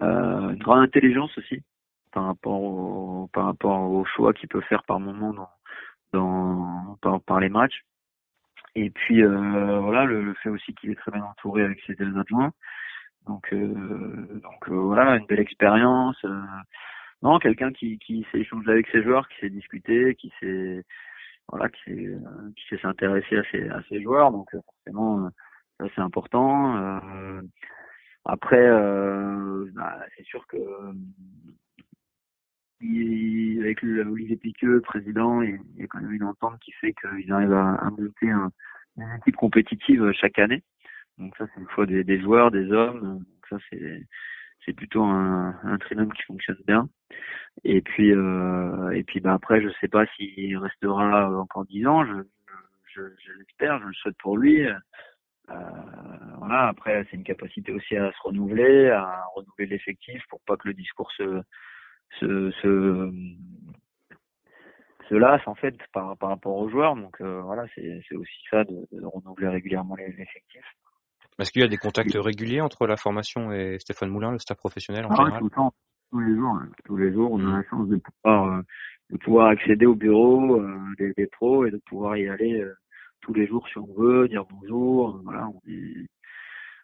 une 0.01 0.63
grande 0.63 0.79
intelligence 0.79 1.37
aussi 1.39 1.61
par 2.13 2.27
rapport 2.27 2.63
au, 2.63 3.29
par 3.33 3.47
rapport 3.47 3.91
aux 3.91 4.05
choix 4.05 4.33
qu'il 4.33 4.49
peut 4.49 4.61
faire 4.61 4.85
par 4.85 5.01
moment 5.01 5.35
dans, 6.13 6.99
dans 7.03 7.19
par, 7.19 7.41
les 7.41 7.49
matchs. 7.49 7.85
Et 8.77 8.91
puis 8.91 9.25
voilà 9.25 10.05
le, 10.05 10.23
le, 10.23 10.35
fait 10.35 10.51
aussi 10.51 10.73
qu'il 10.75 10.91
est 10.91 10.95
très 10.95 11.11
bien 11.11 11.25
entouré 11.25 11.65
avec 11.65 11.81
ses 11.85 11.97
deux 11.97 12.17
adjoints. 12.17 12.53
Donc, 13.29 13.53
euh, 13.53 14.41
donc 14.43 14.69
euh, 14.69 14.75
voilà, 14.75 15.17
une 15.17 15.27
belle 15.27 15.41
expérience. 15.41 16.17
Euh, 16.25 16.41
non, 17.23 17.39
quelqu'un 17.39 17.73
qui, 17.73 17.99
qui 17.99 18.27
sait 18.33 18.39
échanger 18.39 18.71
avec 18.71 18.89
ses 18.89 19.03
joueurs, 19.03 19.29
qui 19.29 19.39
sait 19.41 19.51
discuter, 19.51 20.15
qui 20.15 20.33
sait 20.41 20.83
voilà, 21.49 21.69
qui 21.69 21.81
sait, 21.85 22.17
qui 22.57 22.77
sait 22.77 22.87
à 22.87 22.93
ses, 23.51 23.69
à 23.69 23.83
ses 23.89 24.03
joueurs. 24.03 24.33
Donc 24.33 24.49
forcément, 24.51 25.29
ça 25.79 25.87
c'est 25.95 26.01
important. 26.01 26.77
après, 28.25 28.69
bah, 29.75 29.99
c'est 30.17 30.25
sûr 30.25 30.47
que 30.47 30.59
avec 33.61 33.83
Olivier 33.83 34.37
Piqueux, 34.37 34.81
président, 34.81 35.43
il 35.43 35.59
y 35.77 35.83
a 35.83 35.87
quand 35.89 36.01
même 36.01 36.13
une 36.13 36.25
entente 36.25 36.59
qui 36.61 36.73
fait 36.73 36.95
qu'ils 36.95 37.33
arrivent 37.33 37.53
à, 37.53 37.75
à 37.75 37.91
monter 37.91 38.31
un, 38.31 38.51
une 38.97 39.17
équipe 39.19 39.37
compétitive 39.37 40.13
chaque 40.13 40.39
année. 40.39 40.63
Donc 41.19 41.37
ça, 41.37 41.47
c'est 41.55 41.61
une 41.61 41.69
fois 41.69 41.87
des, 41.87 42.05
des, 42.05 42.21
joueurs, 42.21 42.51
des 42.51 42.71
hommes. 42.73 43.19
Donc 43.19 43.47
ça, 43.51 43.57
c'est 43.71 44.07
c'est 44.65 44.73
plutôt 44.75 45.03
un, 45.05 45.55
un 45.63 45.79
trinôme 45.79 46.13
qui 46.13 46.23
fonctionne 46.25 46.59
bien. 46.67 46.89
Et 47.65 47.81
puis 47.81 48.13
euh, 48.13 48.91
et 48.91 49.03
puis 49.05 49.21
bah 49.21 49.35
après, 49.35 49.63
je 49.63 49.69
sais 49.81 49.89
pas 49.89 50.07
s'il 50.17 50.57
restera 50.59 51.31
encore 51.41 51.65
dix 51.67 51.87
ans. 51.87 52.05
Je, 52.07 52.23
je, 52.95 53.03
je 53.25 53.33
l'espère, 53.39 53.81
je 53.81 53.87
le 53.87 53.93
souhaite 53.95 54.17
pour 54.19 54.37
lui. 54.37 54.67
Euh, 54.67 55.55
voilà. 56.39 56.69
Après, 56.69 57.07
c'est 57.11 57.17
une 57.17 57.25
capacité 57.25 57.73
aussi 57.73 57.97
à 57.97 58.13
se 58.13 58.19
renouveler, 58.23 58.91
à 58.91 59.25
renouveler 59.35 59.67
l'effectif 59.67 60.23
pour 60.29 60.41
pas 60.47 60.57
que 60.57 60.69
le 60.69 60.75
discours 60.75 61.11
se 61.13 61.43
se, 62.21 62.51
se 62.63 63.13
se 65.09 65.15
lasse 65.15 65.47
en 65.47 65.55
fait 65.55 65.77
par, 65.93 66.17
par 66.19 66.31
rapport 66.31 66.57
aux 66.57 66.69
joueurs. 66.69 66.97
Donc 66.97 67.21
euh, 67.21 67.41
voilà, 67.43 67.65
c'est 67.75 68.15
aussi 68.15 68.45
ça 68.51 68.65
de, 68.65 68.87
de 68.93 69.05
renouveler 69.05 69.49
régulièrement 69.49 69.97
les 69.97 70.05
effectifs. 70.21 70.75
Est-ce 71.39 71.53
qu'il 71.53 71.63
y 71.63 71.65
a 71.65 71.69
des 71.69 71.77
contacts 71.77 72.15
réguliers 72.15 72.61
entre 72.61 72.87
la 72.87 72.97
formation 72.97 73.53
et 73.53 73.79
Stéphane 73.79 74.11
Moulin, 74.11 74.33
le 74.33 74.39
staff 74.39 74.59
professionnel 74.59 75.07
en 75.07 75.11
ah 75.11 75.17
général 75.17 75.39
tout 75.39 75.45
le 75.45 75.51
temps. 75.51 75.75
tous 76.11 76.21
les 76.21 76.35
jours. 76.35 76.55
Hein. 76.55 76.69
Tous 76.85 76.97
les 76.97 77.13
jours, 77.13 77.33
on 77.33 77.47
a 77.47 77.59
la 77.59 77.63
chance 77.69 77.89
de 77.89 77.97
pouvoir, 77.97 78.63
de 79.11 79.17
pouvoir 79.19 79.49
accéder 79.49 79.87
au 79.87 79.95
bureau 79.95 80.61
des, 80.99 81.13
des, 81.17 81.27
pros 81.27 81.65
et 81.65 81.71
de 81.71 81.81
pouvoir 81.87 82.17
y 82.17 82.29
aller 82.29 82.65
tous 83.21 83.35
les 83.35 83.47
jours 83.47 83.67
si 83.69 83.79
on 83.79 83.93
veut, 83.97 84.29
dire 84.29 84.45
bonjour. 84.51 85.21
Voilà, 85.25 85.49
on 85.49 85.61
est, 85.71 86.07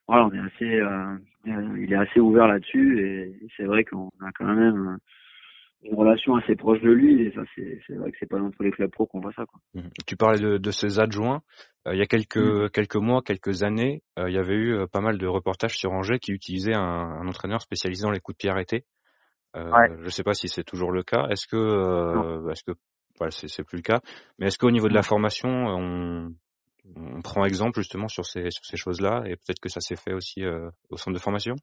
voilà, 0.06 0.26
on 0.26 0.32
est 0.32 0.38
assez, 0.38 0.80
euh, 0.80 1.16
il 1.46 1.92
est 1.92 1.96
assez 1.96 2.20
ouvert 2.20 2.46
là-dessus 2.46 3.00
et 3.00 3.48
c'est 3.56 3.64
vrai 3.64 3.84
qu'on 3.84 4.10
a 4.20 4.30
quand 4.34 4.54
même 4.54 4.98
une 5.84 5.94
relation 5.94 6.34
assez 6.36 6.56
proche 6.56 6.80
de 6.80 6.90
lui 6.90 7.22
et 7.22 7.32
ça 7.32 7.42
c'est 7.54 7.94
vrai 7.94 8.10
que 8.10 8.16
c'est 8.18 8.28
pas 8.28 8.38
dans 8.38 8.50
tous 8.50 8.62
les 8.62 8.70
clubs 8.70 8.90
pro 8.90 9.06
qu'on 9.06 9.20
voit 9.20 9.32
ça 9.32 9.44
quoi. 9.46 9.60
Mmh. 9.74 9.88
Tu 10.06 10.16
parlais 10.16 10.40
de, 10.40 10.56
de 10.56 10.70
ses 10.70 10.98
adjoints. 10.98 11.42
Euh, 11.86 11.94
il 11.94 11.98
y 11.98 12.02
a 12.02 12.06
quelques 12.06 12.36
mmh. 12.36 12.70
quelques 12.70 12.96
mois, 12.96 13.22
quelques 13.22 13.62
années, 13.62 14.02
euh, 14.18 14.28
il 14.28 14.34
y 14.34 14.38
avait 14.38 14.56
eu 14.56 14.86
pas 14.90 15.00
mal 15.00 15.18
de 15.18 15.26
reportages 15.26 15.76
sur 15.76 15.92
Angers 15.92 16.18
qui 16.18 16.32
utilisaient 16.32 16.74
un, 16.74 16.80
un 16.80 17.28
entraîneur 17.28 17.60
spécialisé 17.60 18.02
dans 18.02 18.10
les 18.10 18.20
coups 18.20 18.36
de 18.36 18.40
pied 18.40 18.50
arrêtés. 18.50 18.84
Euh, 19.56 19.70
ouais. 19.70 19.96
Je 20.02 20.08
sais 20.08 20.24
pas 20.24 20.34
si 20.34 20.48
c'est 20.48 20.64
toujours 20.64 20.90
le 20.90 21.02
cas. 21.02 21.28
Est-ce 21.30 21.46
que 21.46 22.50
est-ce 22.50 22.64
que 22.64 22.72
voilà, 23.18 23.30
c'est 23.30 23.62
plus 23.62 23.76
le 23.76 23.82
cas. 23.82 24.00
Mais 24.38 24.46
est-ce 24.46 24.58
qu'au 24.58 24.72
niveau 24.72 24.88
de 24.88 24.94
la 24.94 25.02
formation, 25.02 25.48
on, 25.48 26.34
on 26.96 27.22
prend 27.22 27.44
exemple 27.44 27.78
justement 27.78 28.08
sur 28.08 28.26
ces, 28.26 28.50
sur 28.50 28.64
ces 28.64 28.76
choses-là 28.76 29.22
et 29.26 29.36
peut-être 29.36 29.60
que 29.60 29.68
ça 29.68 29.80
s'est 29.80 29.96
fait 29.96 30.12
aussi 30.12 30.44
euh, 30.44 30.68
au 30.90 30.96
centre 30.96 31.14
de 31.14 31.22
formation? 31.22 31.54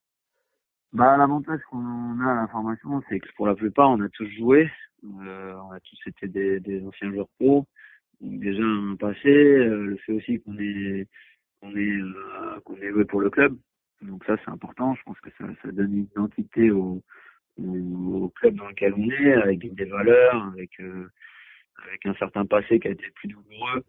Bah, 0.93 1.17
L'avantage 1.17 1.61
qu'on 1.69 2.19
a 2.21 2.31
à 2.31 2.41
la 2.41 2.47
formation, 2.47 3.01
c'est 3.09 3.19
que 3.19 3.27
pour 3.35 3.47
la 3.47 3.55
plupart, 3.55 3.89
on 3.89 4.01
a 4.01 4.09
tous 4.09 4.27
joué. 4.37 4.69
Euh, 5.03 5.53
on 5.67 5.71
a 5.71 5.79
tous 5.79 5.99
été 6.07 6.27
des, 6.27 6.59
des 6.59 6.85
anciens 6.85 7.11
joueurs 7.11 7.29
pro. 7.39 7.65
Donc 8.21 8.39
déjà 8.39 8.63
un 8.63 8.95
passé, 8.97 9.29
euh, 9.29 9.85
le 9.87 9.97
fait 9.97 10.13
aussi 10.13 10.39
qu'on 10.41 10.57
est 10.59 11.07
qu'on 11.59 11.75
est 11.75 12.01
euh, 12.01 12.59
qu'on 12.65 12.77
est 12.77 12.91
joué 12.91 13.05
pour 13.05 13.21
le 13.21 13.29
club. 13.29 13.57
Donc 14.01 14.23
ça 14.25 14.37
c'est 14.43 14.51
important. 14.51 14.93
Je 14.95 15.03
pense 15.03 15.19
que 15.21 15.29
ça, 15.37 15.45
ça 15.63 15.71
donne 15.71 15.93
une 15.93 16.03
identité 16.03 16.69
au, 16.71 17.01
au, 17.57 18.29
club 18.35 18.55
dans 18.55 18.67
lequel 18.67 18.93
on 18.93 19.09
est, 19.09 19.33
avec 19.33 19.73
des 19.73 19.85
valeurs, 19.85 20.45
avec 20.53 20.79
euh, 20.79 21.09
avec 21.87 22.05
un 22.05 22.13
certain 22.15 22.45
passé 22.45 22.79
qui 22.79 22.87
a 22.87 22.91
été 22.91 23.09
plus 23.15 23.29
douloureux 23.29 23.83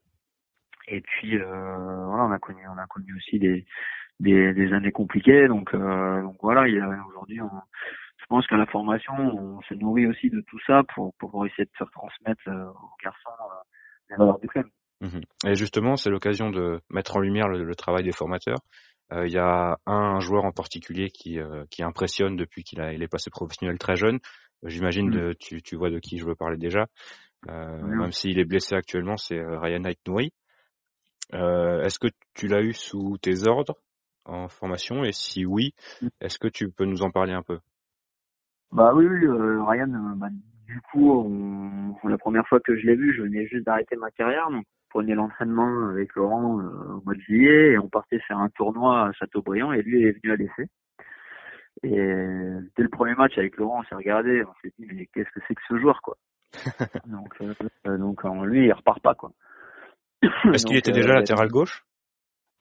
et 0.89 1.01
puis 1.01 1.37
euh, 1.39 1.45
voilà, 1.47 2.25
on 2.25 2.33
a 2.33 2.39
connu, 2.39 2.61
on 2.69 2.79
a 2.79 2.87
connu 2.87 3.15
aussi 3.17 3.39
des 3.39 3.65
des, 4.23 4.55
des 4.55 4.73
années 4.73 4.93
compliquées. 4.93 5.49
Donc, 5.49 5.75
euh, 5.75 6.23
donc 6.23 6.37
voilà, 6.41 6.69
il 6.69 6.75
y 6.75 6.81
a 6.81 6.89
aujourd'hui, 7.09 7.39
je 7.39 8.27
pense 8.29 8.47
qu'à 8.47 8.57
la 8.57 8.67
formation, 8.67 9.15
on 9.15 9.61
se 9.63 9.75
nourrit 9.75 10.07
aussi 10.07 10.31
de 10.31 10.41
tout 10.49 10.59
ça 10.67 10.83
pour 10.95 11.13
pour 11.19 11.45
essayer 11.47 11.65
de 11.65 11.77
faire 11.77 11.91
transmettre 11.91 12.43
euh, 12.49 12.65
aux 12.67 12.97
garçons 13.03 13.31
euh, 13.31 13.63
les 14.11 14.17
valeurs 14.17 14.39
du 14.39 14.49
club. 14.49 14.67
Mmh 15.01 15.21
et 15.45 15.57
justement, 15.57 15.97
c'est 15.97 16.11
l'occasion 16.11 16.51
de 16.51 16.81
mettre 16.89 17.17
en 17.17 17.21
lumière 17.21 17.49
le, 17.49 17.65
le 17.65 17.75
travail 17.75 18.05
des 18.05 18.13
formateurs. 18.13 18.61
Euh, 19.13 19.27
il 19.27 19.33
y 19.33 19.39
a 19.39 19.77
un 19.85 20.21
joueur 20.21 20.45
en 20.45 20.53
particulier 20.53 21.11
qui, 21.11 21.41
euh, 21.41 21.65
qui 21.71 21.83
impressionne 21.83 22.37
depuis 22.37 22.63
qu'il 22.63 22.81
est 22.81 23.09
passé 23.09 23.29
professionnel 23.31 23.79
très 23.79 23.97
jeune. 23.97 24.21
J'imagine 24.63 25.09
mmh. 25.11 25.35
tu, 25.41 25.61
tu 25.61 25.75
vois 25.77 25.91
de 25.91 25.99
qui 25.99 26.19
je 26.19 26.25
veux 26.25 26.37
parler 26.37 26.57
déjà. 26.57 26.87
Euh, 27.49 27.83
Même 27.83 28.13
s'il 28.13 28.39
est 28.39 28.45
blessé 28.45 28.77
actuellement, 28.77 29.17
c'est 29.17 29.41
Ryan. 29.41 29.83
Euh, 31.35 31.83
est-ce 31.83 31.99
que 31.99 32.09
tu 32.35 32.47
l'as 32.47 32.63
eu 32.63 32.73
sous 32.73 33.19
tes 33.19 33.49
ordres? 33.49 33.77
En 34.25 34.49
formation 34.49 35.05
et 35.05 35.13
si 35.13 35.45
oui, 35.45 35.75
mm. 36.01 36.09
est-ce 36.21 36.39
que 36.39 36.49
tu 36.49 36.71
peux 36.71 36.85
nous 36.85 37.03
en 37.03 37.11
parler 37.11 37.33
un 37.33 37.43
peu? 37.43 37.59
Bah 38.73 38.93
oui, 38.95 39.07
oui 39.07 39.27
euh, 39.27 39.63
Ryan, 39.65 39.93
euh, 39.93 40.15
bah, 40.17 40.29
du 40.67 40.81
coup, 40.91 41.11
on, 41.11 42.09
la 42.09 42.19
première 42.19 42.47
fois 42.49 42.61
que 42.61 42.77
je 42.77 42.87
l'ai 42.87 42.97
vu, 42.97 43.15
je 43.15 43.23
venais 43.23 43.47
juste 43.47 43.67
d'arrêter 43.67 43.97
ma 43.97 44.11
carrière, 44.11 44.51
donc 44.51 44.65
on 44.65 44.99
prenait 44.99 45.15
l'entraînement 45.15 45.89
avec 45.89 46.15
Laurent 46.15 46.61
au 46.61 47.03
mois 47.05 47.15
de 47.15 47.21
juillet 47.21 47.73
et 47.73 47.79
on 47.79 47.89
partait 47.89 48.21
faire 48.21 48.39
un 48.39 48.49
tournoi 48.51 49.09
à 49.09 49.13
Châteaubriand 49.13 49.73
et 49.73 49.83
lui 49.83 50.05
est 50.05 50.13
venu 50.23 50.33
à 50.33 50.37
l'essai. 50.37 50.69
Et 51.83 51.91
dès 52.77 52.83
le 52.83 52.89
premier 52.91 53.15
match 53.15 53.37
avec 53.39 53.57
Laurent, 53.57 53.81
on 53.81 53.85
s'est 53.85 53.95
regardé, 53.95 54.45
on 54.45 54.53
s'est 54.63 54.73
dit 54.79 54.87
mais 54.93 55.07
qu'est-ce 55.07 55.31
que 55.31 55.41
c'est 55.49 55.55
que 55.55 55.63
ce 55.69 55.79
joueur 55.79 56.01
quoi? 56.03 56.17
donc 57.07 57.43
donc 57.87 58.25
lui 58.45 58.67
il 58.67 58.73
repart 58.73 59.01
pas 59.01 59.15
quoi. 59.15 59.33
Est-ce 60.53 60.67
qu'il 60.67 60.77
était 60.77 60.93
déjà 60.93 61.11
euh, 61.11 61.17
latéral 61.17 61.49
gauche? 61.49 61.85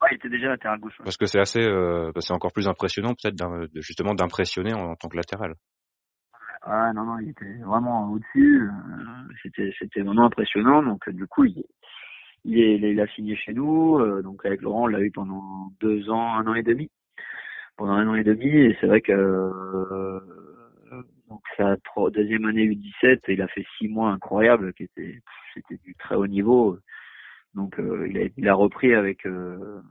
Ouais, 0.01 0.09
il 0.11 0.15
était 0.15 0.29
déjà 0.29 0.47
latéral 0.49 0.79
gauche. 0.79 0.97
Parce 1.03 1.17
que 1.17 1.25
c'est 1.25 1.39
assez, 1.39 1.61
euh, 1.61 2.11
bah, 2.13 2.21
c'est 2.21 2.33
encore 2.33 2.51
plus 2.53 2.67
impressionnant 2.67 3.13
peut-être 3.13 3.67
justement 3.75 4.13
d'impressionner 4.15 4.73
en, 4.73 4.95
tant 4.95 5.09
que 5.09 5.17
latéral. 5.17 5.53
Ah 6.63 6.91
non 6.93 7.05
non, 7.05 7.19
il 7.19 7.29
était 7.29 7.57
vraiment 7.63 8.11
au-dessus. 8.11 8.63
Euh, 8.63 9.33
c'était 9.43 9.71
c'était 9.77 10.01
vraiment 10.01 10.25
impressionnant. 10.25 10.83
Donc 10.83 11.07
du 11.09 11.27
coup, 11.27 11.45
il, 11.45 11.63
il, 12.45 12.59
est, 12.59 12.91
il 12.91 12.99
a 12.99 13.07
signé 13.07 13.35
chez 13.35 13.53
nous. 13.53 13.99
donc 14.21 14.45
avec 14.45 14.61
Laurent, 14.61 14.83
on 14.83 14.87
l'a 14.87 15.01
eu 15.01 15.11
pendant 15.11 15.71
deux 15.79 16.09
ans, 16.09 16.35
un 16.35 16.47
an 16.47 16.55
et 16.55 16.63
demi. 16.63 16.89
Pendant 17.77 17.93
un 17.93 18.07
an 18.07 18.15
et 18.15 18.23
demi, 18.23 18.47
et 18.47 18.77
c'est 18.79 18.87
vrai 18.87 19.01
que 19.01 19.11
donc 21.31 21.41
sa 21.55 21.77
deuxième 22.11 22.45
année 22.45 22.67
U17, 22.67 23.19
il 23.29 23.41
a 23.41 23.47
fait 23.47 23.65
six 23.77 23.87
mois 23.87 24.11
incroyables, 24.11 24.73
qui 24.73 24.83
était 24.83 25.21
c'était 25.53 25.77
du 25.77 25.95
très 25.95 26.15
haut 26.15 26.27
niveau. 26.27 26.77
Donc 27.55 27.79
euh, 27.79 28.07
il, 28.09 28.17
a, 28.17 28.27
il 28.37 28.47
a 28.47 28.53
repris 28.53 28.93
avec 28.93 29.25
euh, 29.25 29.81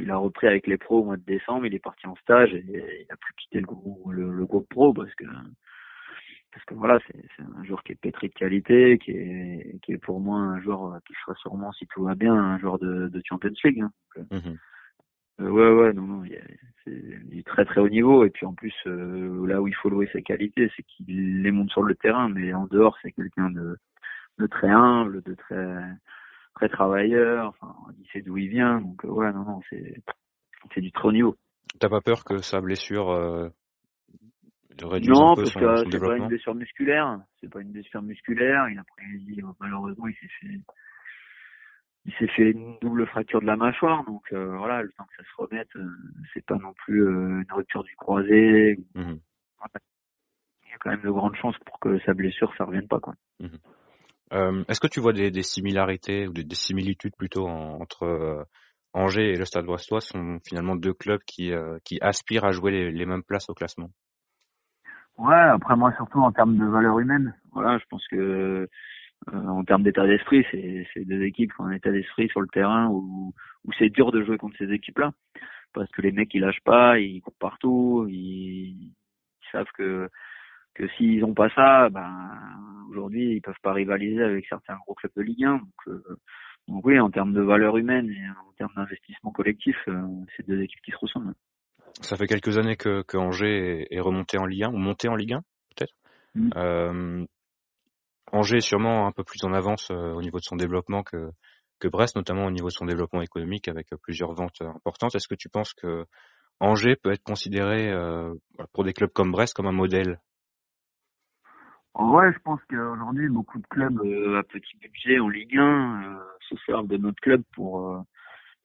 il 0.00 0.10
a 0.10 0.16
repris 0.16 0.46
avec 0.46 0.66
les 0.66 0.78
pros 0.78 1.00
au 1.00 1.04
mois 1.04 1.16
de 1.16 1.24
décembre. 1.24 1.66
Il 1.66 1.74
est 1.74 1.80
parti 1.80 2.06
en 2.06 2.16
stage 2.16 2.54
et 2.54 2.64
il 2.64 3.12
a 3.12 3.16
plus 3.16 3.34
quitté 3.34 3.60
le 3.60 3.66
groupe, 3.66 4.10
le, 4.10 4.44
groupe 4.44 4.68
pro 4.68 4.92
parce 4.92 5.14
que 5.14 5.24
parce 6.52 6.64
que 6.64 6.74
voilà, 6.74 6.98
c'est 7.06 7.42
un 7.42 7.64
joueur 7.64 7.82
qui 7.82 7.92
est 7.92 8.00
pétri 8.00 8.28
de 8.28 8.34
qualité, 8.34 8.98
qui 8.98 9.10
est 9.10 9.78
qui 9.82 9.92
est 9.92 9.98
pour 9.98 10.20
moi 10.20 10.38
un 10.38 10.60
joueur 10.60 10.98
qui 11.06 11.12
sera 11.22 11.34
sûrement 11.36 11.72
si 11.72 11.86
tout 11.86 12.04
va 12.04 12.14
bien 12.14 12.34
un 12.34 12.58
joueur 12.58 12.78
de, 12.78 13.08
de 13.08 13.22
Champions 13.24 13.50
League. 13.64 13.82
Hein. 13.82 13.92
Mhm. 14.30 14.58
Euh, 15.40 15.50
ouais 15.50 15.70
ouais 15.70 15.92
non 15.92 16.02
non 16.02 16.24
c'est 16.84 17.28
du 17.28 17.44
très 17.44 17.66
très 17.66 17.82
haut 17.82 17.90
niveau 17.90 18.24
et 18.24 18.30
puis 18.30 18.46
en 18.46 18.54
plus 18.54 18.74
euh, 18.86 19.46
là 19.46 19.60
où 19.60 19.68
il 19.68 19.74
faut 19.74 19.90
louer 19.90 20.08
ses 20.10 20.22
qualités 20.22 20.72
c'est 20.74 20.82
qu'il 20.82 21.42
les 21.42 21.50
monte 21.50 21.70
sur 21.70 21.82
le 21.82 21.94
terrain 21.94 22.30
mais 22.30 22.54
en 22.54 22.66
dehors 22.66 22.96
c'est 23.02 23.12
quelqu'un 23.12 23.50
de 23.50 23.76
de 24.38 24.46
très 24.46 24.70
humble 24.70 25.22
de 25.24 25.34
très 25.34 25.78
très 26.56 26.68
travailleur. 26.68 27.48
Enfin, 27.48 27.74
il 27.98 28.06
sait 28.12 28.22
d'où 28.22 28.36
il 28.36 28.48
vient. 28.48 28.80
Donc 28.80 29.04
euh, 29.04 29.08
ouais, 29.08 29.32
non, 29.32 29.44
non, 29.44 29.60
c'est 29.70 30.02
c'est 30.74 30.80
du 30.80 30.90
très 30.90 31.08
haut 31.08 31.12
niveau. 31.12 31.36
T'as 31.78 31.88
pas 31.88 32.00
peur 32.00 32.24
que 32.24 32.38
sa 32.38 32.60
blessure 32.60 33.10
euh, 33.10 33.48
réduise 34.82 35.10
non, 35.10 35.32
un 35.32 35.34
peu 35.36 35.42
parce 35.42 35.52
son, 35.52 35.60
que 35.60 35.90
c'est 35.90 36.00
pas 36.00 36.16
une 36.16 36.28
blessure 36.28 36.54
musculaire. 36.54 37.20
C'est 37.40 37.50
pas 37.50 37.60
une 37.60 37.72
blessure 37.72 38.02
musculaire. 38.02 38.68
Il 38.68 38.78
a 38.78 38.84
pris, 38.84 39.42
malheureusement, 39.60 40.08
il 40.08 40.14
s'est 40.14 40.28
fait 40.40 40.60
il 42.06 42.12
s'est 42.14 42.28
fait 42.28 42.50
une 42.52 42.78
double 42.80 43.06
fracture 43.06 43.40
de 43.40 43.46
la 43.46 43.56
mâchoire, 43.56 44.04
donc 44.04 44.22
euh, 44.32 44.56
voilà, 44.56 44.82
le 44.82 44.90
temps 44.92 45.04
que 45.04 45.22
ça 45.22 45.28
se 45.28 45.42
remette, 45.42 45.68
euh, 45.74 45.88
c'est 46.32 46.44
pas 46.46 46.56
non 46.56 46.72
plus 46.72 47.02
euh, 47.02 47.42
une 47.42 47.52
rupture 47.52 47.82
du 47.82 47.96
croisé. 47.96 48.78
Mmh. 48.94 49.14
Il 50.64 50.70
y 50.70 50.74
a 50.74 50.78
quand 50.78 50.90
même 50.90 51.02
de 51.02 51.10
grandes 51.10 51.34
chances 51.36 51.58
pour 51.66 51.80
que 51.80 51.98
sa 52.00 52.14
blessure 52.14 52.52
ça 52.56 52.64
revienne 52.64 52.86
pas 52.86 53.00
quoi. 53.00 53.14
Mmh. 53.40 53.46
Euh, 54.32 54.64
est-ce 54.68 54.80
que 54.80 54.88
tu 54.88 55.00
vois 55.00 55.12
des, 55.12 55.30
des 55.30 55.42
similarités 55.42 56.26
ou 56.26 56.32
des, 56.32 56.44
des, 56.44 56.56
similitudes 56.56 57.14
plutôt 57.16 57.46
entre 57.46 58.02
euh, 58.04 58.44
Angers 58.92 59.30
et 59.30 59.36
le 59.36 59.44
Stade 59.44 59.66
Brestois 59.66 60.00
sont 60.00 60.38
finalement 60.44 60.74
deux 60.74 60.94
clubs 60.94 61.22
qui, 61.26 61.52
euh, 61.52 61.78
qui 61.84 61.98
aspirent 62.00 62.44
à 62.44 62.50
jouer 62.50 62.72
les, 62.72 62.90
les, 62.90 63.06
mêmes 63.06 63.22
places 63.22 63.48
au 63.48 63.54
classement? 63.54 63.90
Ouais, 65.16 65.34
après 65.34 65.76
moi 65.76 65.92
surtout 65.96 66.18
en 66.18 66.32
termes 66.32 66.56
de 66.58 66.66
valeur 66.66 66.98
humaine. 66.98 67.34
Voilà, 67.52 67.78
je 67.78 67.84
pense 67.88 68.06
que 68.08 68.68
en 69.32 69.64
termes 69.64 69.82
d'état 69.82 70.06
d'esprit, 70.06 70.44
c'est 70.52 71.04
deux 71.04 71.22
équipes 71.22 71.52
qui 71.54 71.60
ont 71.60 71.66
un 71.66 71.72
état 71.72 71.90
d'esprit 71.90 72.28
sur 72.28 72.42
le 72.42 72.48
terrain 72.48 72.88
où, 72.88 73.32
où 73.64 73.72
c'est 73.78 73.88
dur 73.88 74.12
de 74.12 74.22
jouer 74.22 74.36
contre 74.36 74.56
ces 74.58 74.70
équipes-là 74.70 75.12
parce 75.76 75.90
que 75.90 76.02
les 76.02 76.10
mecs 76.10 76.32
ils 76.34 76.40
lâchent 76.40 76.64
pas, 76.64 76.98
ils 76.98 77.20
courent 77.20 77.36
partout, 77.38 78.06
ils, 78.08 78.90
ils 78.90 79.48
savent 79.52 79.70
que 79.76 80.08
que 80.76 80.88
s'ils 80.96 81.24
ont 81.24 81.34
pas 81.34 81.48
ça, 81.50 81.88
ben 81.90 82.30
aujourd'hui 82.90 83.34
ils 83.36 83.40
peuvent 83.40 83.54
pas 83.62 83.72
rivaliser 83.72 84.22
avec 84.22 84.46
certains 84.46 84.76
gros 84.76 84.94
clubs 84.94 85.12
de 85.16 85.22
Ligue 85.22 85.44
1. 85.44 85.56
Donc, 85.56 85.88
euh, 85.88 86.18
donc 86.68 86.84
oui, 86.84 86.98
en 86.98 87.10
termes 87.10 87.32
de 87.32 87.42
valeur 87.42 87.76
humaine 87.76 88.10
et 88.10 88.28
en 88.28 88.52
termes 88.58 88.72
d'investissement 88.76 89.30
collectif, 89.30 89.76
euh, 89.88 90.02
c'est 90.36 90.46
deux 90.46 90.60
équipes 90.62 90.82
qui 90.84 90.90
se 90.90 90.96
ressemblent. 90.96 91.34
Ça 92.00 92.16
fait 92.16 92.26
quelques 92.26 92.58
années 92.58 92.76
que, 92.76 93.02
que 93.02 93.16
Angers 93.16 93.86
est, 93.90 94.00
remonté 94.00 94.38
en 94.38 94.44
Ligue 94.44 94.64
1 94.64 94.68
ou 94.70 94.76
monté 94.76 95.08
en 95.08 95.14
Ligue 95.14 95.34
1 95.34 95.40
peut-être. 95.74 95.94
Mm. 96.34 96.50
Euh, 96.56 97.24
Angers 98.32 98.58
est 98.58 98.60
sûrement 98.60 99.06
un 99.06 99.12
peu 99.12 99.22
plus 99.22 99.42
en 99.44 99.52
avance 99.52 99.90
euh, 99.90 100.12
au 100.12 100.20
niveau 100.20 100.38
de 100.38 100.44
son 100.44 100.56
développement 100.56 101.02
que, 101.04 101.30
que 101.78 101.88
Brest, 101.88 102.16
notamment 102.16 102.46
au 102.46 102.50
niveau 102.50 102.66
de 102.66 102.72
son 102.72 102.84
développement 102.84 103.22
économique 103.22 103.68
avec 103.68 103.88
plusieurs 104.02 104.32
ventes 104.32 104.60
importantes. 104.60 105.14
Est-ce 105.14 105.28
que 105.28 105.36
tu 105.36 105.48
penses 105.48 105.72
que 105.72 106.04
Angers 106.58 106.96
peut 106.96 107.12
être 107.12 107.22
considéré 107.22 107.92
pour 108.72 108.82
des 108.84 108.94
clubs 108.94 109.12
comme 109.12 109.30
Brest 109.30 109.52
comme 109.54 109.66
un 109.66 109.72
modèle 109.72 110.18
Ouais, 111.98 112.30
je 112.30 112.38
pense 112.40 112.60
qu'aujourd'hui, 112.68 113.28
beaucoup 113.28 113.58
de 113.58 113.66
clubs 113.68 113.98
euh, 114.04 114.38
à 114.38 114.42
petit 114.42 114.76
budget 114.76 115.18
en 115.18 115.28
Ligue 115.28 115.56
1 115.56 115.62
euh, 115.62 116.18
se 116.48 116.54
servent 116.66 116.88
de 116.88 116.98
notre 116.98 117.20
club 117.22 117.42
pour, 117.54 117.88
euh, 117.88 118.00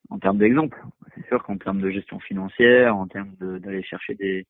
en 0.09 0.19
termes 0.19 0.37
d'exemple. 0.37 0.77
C'est 1.15 1.25
sûr 1.27 1.41
qu'en 1.43 1.57
termes 1.57 1.79
de 1.79 1.89
gestion 1.89 2.19
financière, 2.19 2.97
en 2.97 3.07
termes 3.07 3.33
d'aller 3.39 3.83
chercher 3.83 4.15
des, 4.15 4.45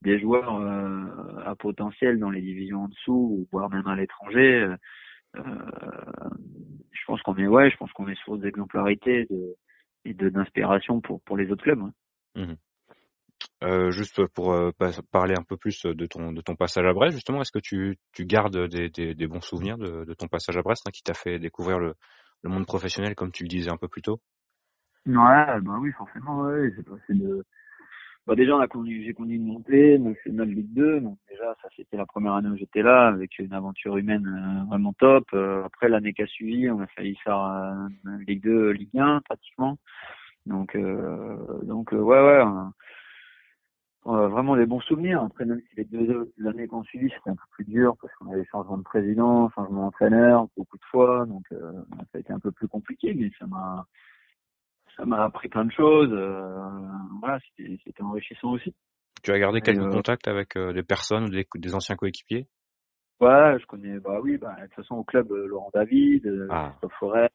des 0.00 0.18
joueurs 0.18 0.56
euh, 0.56 1.42
à 1.44 1.54
potentiel 1.56 2.18
dans 2.18 2.30
les 2.30 2.40
divisions 2.40 2.84
en 2.84 2.88
dessous, 2.88 3.46
voire 3.52 3.68
même 3.68 3.86
à 3.86 3.96
l'étranger, 3.96 4.66
je 5.34 7.04
pense 7.06 7.20
qu'on 7.22 7.36
est, 7.36 7.46
ouais, 7.46 7.70
je 7.70 7.76
pense 7.76 7.92
qu'on 7.92 8.08
est 8.08 8.18
sur 8.22 8.38
d'exemplarité 8.38 9.26
de, 9.28 9.56
et 10.04 10.14
de 10.14 10.28
d'inspiration 10.28 11.00
pour 11.00 11.20
pour 11.22 11.36
les 11.36 11.50
autres 11.50 11.64
clubs. 11.64 11.82
Mmh 12.34 12.42
Euh, 12.42 12.54
juste 13.90 14.26
pour 14.28 14.52
euh, 14.52 14.70
parler 15.10 15.34
un 15.38 15.42
peu 15.42 15.56
plus 15.56 15.84
de 15.84 16.06
ton 16.06 16.32
de 16.32 16.40
ton 16.40 16.56
passage 16.56 16.84
à 16.84 16.92
Brest, 16.92 17.14
justement, 17.14 17.40
est-ce 17.40 17.52
que 17.52 17.58
tu, 17.58 17.98
tu 18.12 18.24
gardes 18.24 18.68
des, 18.68 18.88
des, 18.90 19.26
bons 19.26 19.40
souvenirs 19.40 19.78
de, 19.78 20.14
ton 20.14 20.28
passage 20.28 20.56
à 20.56 20.62
Brest, 20.62 20.82
hein, 20.86 20.90
qui 20.92 21.02
t'a 21.02 21.14
fait 21.14 21.38
découvrir 21.38 21.78
le, 21.78 21.94
le 22.42 22.50
monde 22.50 22.66
professionnel, 22.66 23.14
comme 23.14 23.32
tu 23.32 23.44
le 23.44 23.48
disais 23.48 23.70
un 23.70 23.76
peu 23.76 23.88
plus 23.88 24.02
tôt? 24.02 24.20
Ouais, 25.06 25.60
bah 25.62 25.78
oui, 25.80 25.90
forcément, 25.92 26.42
ouais. 26.42 26.70
De. 27.08 27.44
Bah 28.24 28.36
déjà, 28.36 28.54
on 28.54 28.60
a 28.60 28.68
j'ai 28.84 29.14
conduit 29.14 29.36
une 29.36 29.46
montée, 29.46 29.98
nationale 29.98 30.48
Ligue 30.48 30.72
2, 30.74 31.00
donc 31.00 31.18
déjà, 31.28 31.56
ça 31.60 31.68
c'était 31.74 31.96
la 31.96 32.06
première 32.06 32.34
année 32.34 32.48
où 32.48 32.56
j'étais 32.56 32.82
là, 32.82 33.08
avec 33.08 33.36
une 33.40 33.52
aventure 33.52 33.96
humaine 33.96 34.26
euh, 34.26 34.64
vraiment 34.68 34.92
top. 34.92 35.24
Euh, 35.34 35.64
après 35.64 35.88
l'année 35.88 36.12
qui 36.12 36.22
a 36.22 36.26
suivi, 36.26 36.70
on 36.70 36.80
a 36.80 36.86
failli 36.88 37.16
faire 37.24 37.38
euh, 37.38 38.18
Ligue 38.28 38.44
2, 38.44 38.70
Ligue 38.70 38.96
1 38.96 39.22
pratiquement. 39.22 39.76
Donc, 40.46 40.76
donc 41.62 41.92
ouais, 41.92 41.98
ouais. 42.00 42.42
Vraiment 44.04 44.56
des 44.56 44.66
bons 44.66 44.80
souvenirs. 44.80 45.22
Après, 45.22 45.44
même 45.44 45.60
si 45.70 45.76
les 45.76 45.84
deux 45.84 46.32
années 46.46 46.68
qui 46.68 46.74
ont 46.74 46.82
suivi, 46.84 47.10
c'était 47.10 47.30
un 47.30 47.36
peu 47.36 47.46
plus 47.50 47.64
dur 47.64 47.96
parce 48.00 48.12
qu'on 48.16 48.32
avait 48.32 48.44
changement 48.46 48.78
de 48.78 48.82
président, 48.82 49.48
changement 49.50 49.82
d'entraîneur 49.84 50.46
beaucoup 50.56 50.76
de 50.78 50.84
fois, 50.90 51.24
donc 51.26 51.44
ça 51.50 52.16
a 52.16 52.18
été 52.18 52.32
un 52.32 52.40
peu 52.40 52.50
plus 52.50 52.68
compliqué, 52.68 53.14
mais 53.14 53.30
ça 53.38 53.46
m'a 53.46 53.86
ça 54.96 55.04
m'a 55.04 55.24
appris 55.24 55.48
plein 55.48 55.64
de 55.64 55.72
choses. 55.72 56.10
Euh, 56.12 56.68
voilà, 57.20 57.38
c'était 57.56 58.02
enrichissant 58.02 58.52
aussi. 58.52 58.74
Tu 59.22 59.32
as 59.32 59.38
gardé 59.38 59.60
quelques 59.60 59.84
euh, 59.84 59.90
contacts 59.90 60.28
avec 60.28 60.56
euh, 60.56 60.72
des 60.72 60.82
personnes 60.82 61.24
ou 61.24 61.30
des, 61.30 61.46
des 61.54 61.74
anciens 61.74 61.96
coéquipiers? 61.96 62.46
Ouais, 63.20 63.58
je 63.60 63.66
connais. 63.66 64.00
Bah 64.00 64.18
oui, 64.22 64.36
bah 64.36 64.56
de 64.58 64.66
toute 64.66 64.74
façon 64.74 64.96
au 64.96 65.04
club 65.04 65.30
Laurent 65.30 65.70
David, 65.72 66.46
ah. 66.50 66.70
Christophe 66.70 66.98
Forêt, 66.98 67.30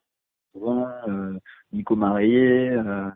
euh, 0.58 1.40
Nico 1.72 1.96
Marié, 1.96 2.72
euh, 2.72 3.10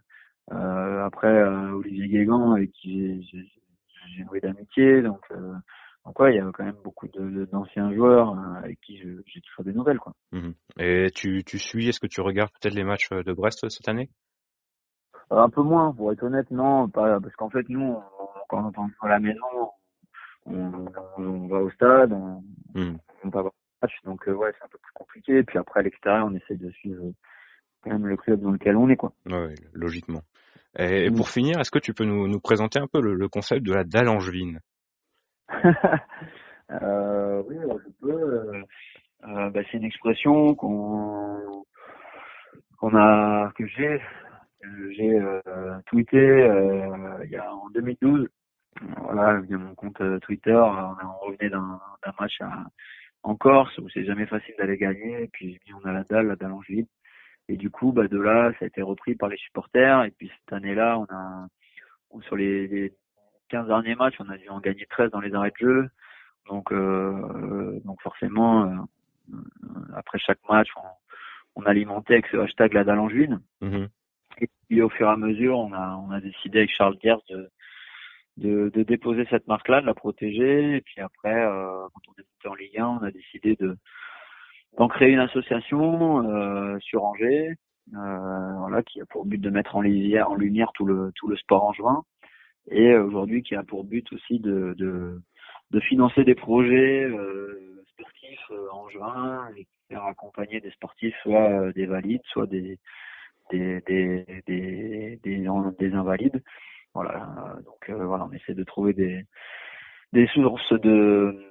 après 0.52 1.44
Olivier 1.44 2.08
Guégan 2.08 2.54
avec 2.54 2.72
qui 2.72 3.24
j'ai 3.32 4.24
joué 4.26 4.40
d'amitié, 4.40 5.02
donc 5.02 5.22
donc 6.06 6.20
ouais, 6.20 6.34
il 6.34 6.38
y 6.38 6.40
a 6.40 6.50
quand 6.52 6.64
même 6.64 6.78
beaucoup 6.84 7.08
d'anciens 7.08 7.94
joueurs 7.94 8.38
avec 8.58 8.80
qui 8.82 8.98
j'ai 8.98 9.42
toujours 9.42 9.64
des 9.64 9.74
nouvelles 9.74 10.00
quoi. 10.00 10.14
Mmh 10.32 10.52
Et 10.80 11.08
tu, 11.14 11.44
tu 11.44 11.60
suis, 11.60 11.88
est-ce 11.90 12.00
que 12.00 12.08
tu 12.08 12.22
regardes 12.22 12.52
peut-être 12.60 12.74
les 12.74 12.84
matchs 12.84 13.10
de 13.10 13.34
Brest 13.34 13.70
cette 13.70 13.88
année? 13.88 14.10
Un 15.30 15.50
peu 15.50 15.62
moins, 15.62 15.94
pour 15.94 16.12
être 16.12 16.24
honnête, 16.24 16.52
non, 16.52 16.90
pas, 16.90 17.20
parce 17.22 17.34
qu'en 17.36 17.50
fait, 17.50 17.68
nous, 17.70 17.98
quand 18.50 18.70
on 18.78 18.88
est 18.88 18.92
à 19.02 19.08
la 19.08 19.20
maison, 19.20 19.72
on, 20.46 20.86
on, 21.18 21.48
va 21.48 21.60
au 21.60 21.70
stade, 21.72 22.12
on, 22.12 22.44
hmm. 22.74 22.98
on 23.24 23.30
va 23.30 23.42
voir 23.42 23.54
le 23.54 23.88
match, 23.88 23.94
donc 24.04 24.28
euh, 24.28 24.34
ouais, 24.34 24.52
c'est 24.58 24.66
un 24.66 24.68
peu 24.68 24.78
plus 24.78 24.92
compliqué. 24.94 25.44
Puis 25.44 25.58
après, 25.58 25.80
à 25.80 25.84
l'extérieur, 25.84 26.26
on 26.26 26.36
essaie 26.36 26.58
de 26.58 26.70
suivre 26.72 27.14
quand 27.82 27.92
même 27.92 28.08
le 28.08 28.18
club 28.18 28.42
dans 28.42 28.52
lequel 28.52 28.76
on 28.76 28.90
est, 28.90 28.98
quoi. 28.98 29.14
Ouais, 29.26 29.56
logiquement. 29.74 30.22
Et, 30.78 31.12
pour 31.12 31.30
finir, 31.30 31.60
est-ce 31.60 31.72
que 31.72 31.80
tu 31.80 31.94
peux 31.94 32.06
nous, 32.06 32.28
nous 32.28 32.40
présenter 32.40 32.80
un 32.80 32.88
peu 32.88 33.02
le, 33.02 33.14
le 33.14 33.30
concept 33.30 33.64
de 33.66 33.74
la 33.74 33.84
dalle 33.84 34.10
angevine 34.10 34.60
euh, 36.72 37.44
Oui, 37.48 37.58
je 37.60 37.92
peux. 38.00 38.12
Euh, 38.12 38.64
euh, 39.28 39.50
bah, 39.52 39.62
c'est 39.70 39.78
une 39.78 39.84
expression 39.84 40.56
qu'on 40.56 41.64
qu'on 42.78 42.96
a 42.96 43.52
que 43.56 43.68
j'ai 43.68 44.02
j'ai 44.96 45.20
euh, 45.20 45.42
tweeté 45.86 46.18
euh, 46.18 47.24
il 47.26 47.32
y 47.32 47.36
a 47.36 47.54
en 47.54 47.70
2012 47.70 48.28
voilà 48.98 49.40
via 49.42 49.58
mon 49.58 49.76
compte 49.76 50.02
euh, 50.02 50.18
Twitter 50.20 50.54
on, 50.54 51.26
revenait 51.26 51.50
d'un 51.50 51.80
match 52.20 52.40
en 53.22 53.36
Corse 53.36 53.78
où 53.78 53.90
c'est 53.90 54.06
jamais 54.06 54.26
facile 54.26 54.56
d'aller 54.58 54.78
gagner 54.78 55.24
et 55.24 55.28
puis 55.28 55.60
on 55.80 55.88
a 55.88 55.94
la 55.94 56.04
dalle 56.04 56.28
la 56.28 56.36
dalle 56.36 56.54
en 56.54 56.62
juillet 56.64 56.88
et 57.48 57.58
du 57.58 57.70
coup 57.70 57.92
bah 57.92 58.08
de 58.08 58.20
là 58.20 58.52
ça 58.60 58.66
a 58.66 58.68
été 58.68 58.82
repris 58.82 59.16
par 59.16 59.30
les 59.30 59.38
supporters. 59.38 60.04
Et 60.04 60.12
puis 60.12 60.32
cette 60.40 60.54
année 60.54 60.76
là 60.76 60.98
on 61.00 61.06
a 61.14 61.48
sur 62.24 62.36
les, 62.36 62.68
les 62.68 62.94
15 63.50 63.68
derniers 63.68 63.96
matchs 63.96 64.16
on 64.20 64.30
a 64.30 64.38
dû 64.38 64.50
en 64.50 64.60
gagner 64.60 64.86
13 64.90 65.12
dans 65.12 65.22
les 65.22 65.34
arrêts 65.34 65.52
de 65.52 65.66
jeu. 65.66 65.90
Donc 66.48 66.72
euh, 66.72 67.80
donc 67.86 68.02
forcément 68.02 68.88
après 69.96 70.20
chaque 70.20 70.40
match 70.50 70.70
on, 70.76 71.62
on 71.62 71.66
alimentait 71.66 72.14
avec 72.14 72.28
ce 72.28 72.38
hashtag 72.38 72.74
la 72.74 72.84
dalle 72.84 73.00
en 73.00 73.10
juin. 73.10 73.42
Mmh 73.62 73.86
et 74.42 74.50
puis 74.68 74.82
au 74.82 74.90
fur 74.90 75.08
et 75.08 75.12
à 75.12 75.18
mesure, 75.18 75.58
on 75.58 75.74
a, 75.74 75.96
on 75.96 76.12
a 76.12 76.20
décidé 76.20 76.60
avec 76.60 76.72
Charles 76.72 76.98
Gers 77.02 77.22
de, 77.30 77.52
de, 78.38 78.72
de 78.74 78.84
déposer 78.84 79.26
cette 79.30 79.48
marque-là, 79.48 79.82
de 79.82 79.86
la 79.86 79.94
protéger. 79.94 80.78
Et 80.78 80.82
puis 80.82 81.02
après, 81.02 81.46
euh, 81.46 81.88
quand 81.94 82.02
on 82.08 82.22
est 82.22 82.26
monté 82.26 82.48
en 82.48 82.56
Ligue 82.56 82.80
1, 82.80 82.88
on 82.88 83.04
a 83.04 83.12
décidé 83.12 83.56
de 83.56 83.78
d'en 84.78 84.88
créer 84.88 85.12
une 85.12 85.20
association 85.20 86.24
euh, 86.30 86.78
sur 86.80 87.04
Angers, 87.04 87.56
euh, 87.94 88.54
voilà, 88.60 88.84
qui 88.84 89.02
a 89.02 89.06
pour 89.06 89.26
but 89.26 89.40
de 89.40 89.50
mettre 89.50 89.76
en 89.76 89.82
lumière, 89.82 90.30
en 90.30 90.36
lumière 90.36 90.72
tout 90.74 90.86
le 90.86 91.12
tout 91.16 91.28
le 91.28 91.36
sport 91.36 91.66
angevin, 91.66 92.04
et 92.70 92.96
aujourd'hui 92.96 93.44
qui 93.44 93.56
a 93.56 93.64
pour 93.64 93.84
but 93.84 94.12
aussi 94.14 94.40
de 94.40 94.74
de, 94.78 95.20
de 95.72 95.80
financer 95.82 96.24
des 96.24 96.36
projets 96.36 97.04
euh, 97.04 97.84
sportifs 97.90 98.52
euh, 98.52 98.70
angevins 98.72 99.50
et 99.58 99.68
faire 99.90 100.06
accompagner 100.06 100.62
des 100.62 100.72
sportifs, 100.72 101.16
soit 101.24 101.50
euh, 101.50 101.74
des 101.74 101.86
valides, 101.86 102.22
soit 102.26 102.48
des 102.48 102.80
des, 103.52 103.82
des, 103.82 104.26
des, 104.48 105.20
des, 105.24 105.94
invalides. 105.94 106.42
Voilà, 106.94 107.28
donc 107.66 107.90
euh, 107.90 108.06
voilà, 108.06 108.26
on 108.26 108.32
essaie 108.34 108.54
de 108.54 108.64
trouver 108.64 108.94
des, 108.94 109.26
des 110.14 110.28
sources 110.28 110.74
de 110.74 111.51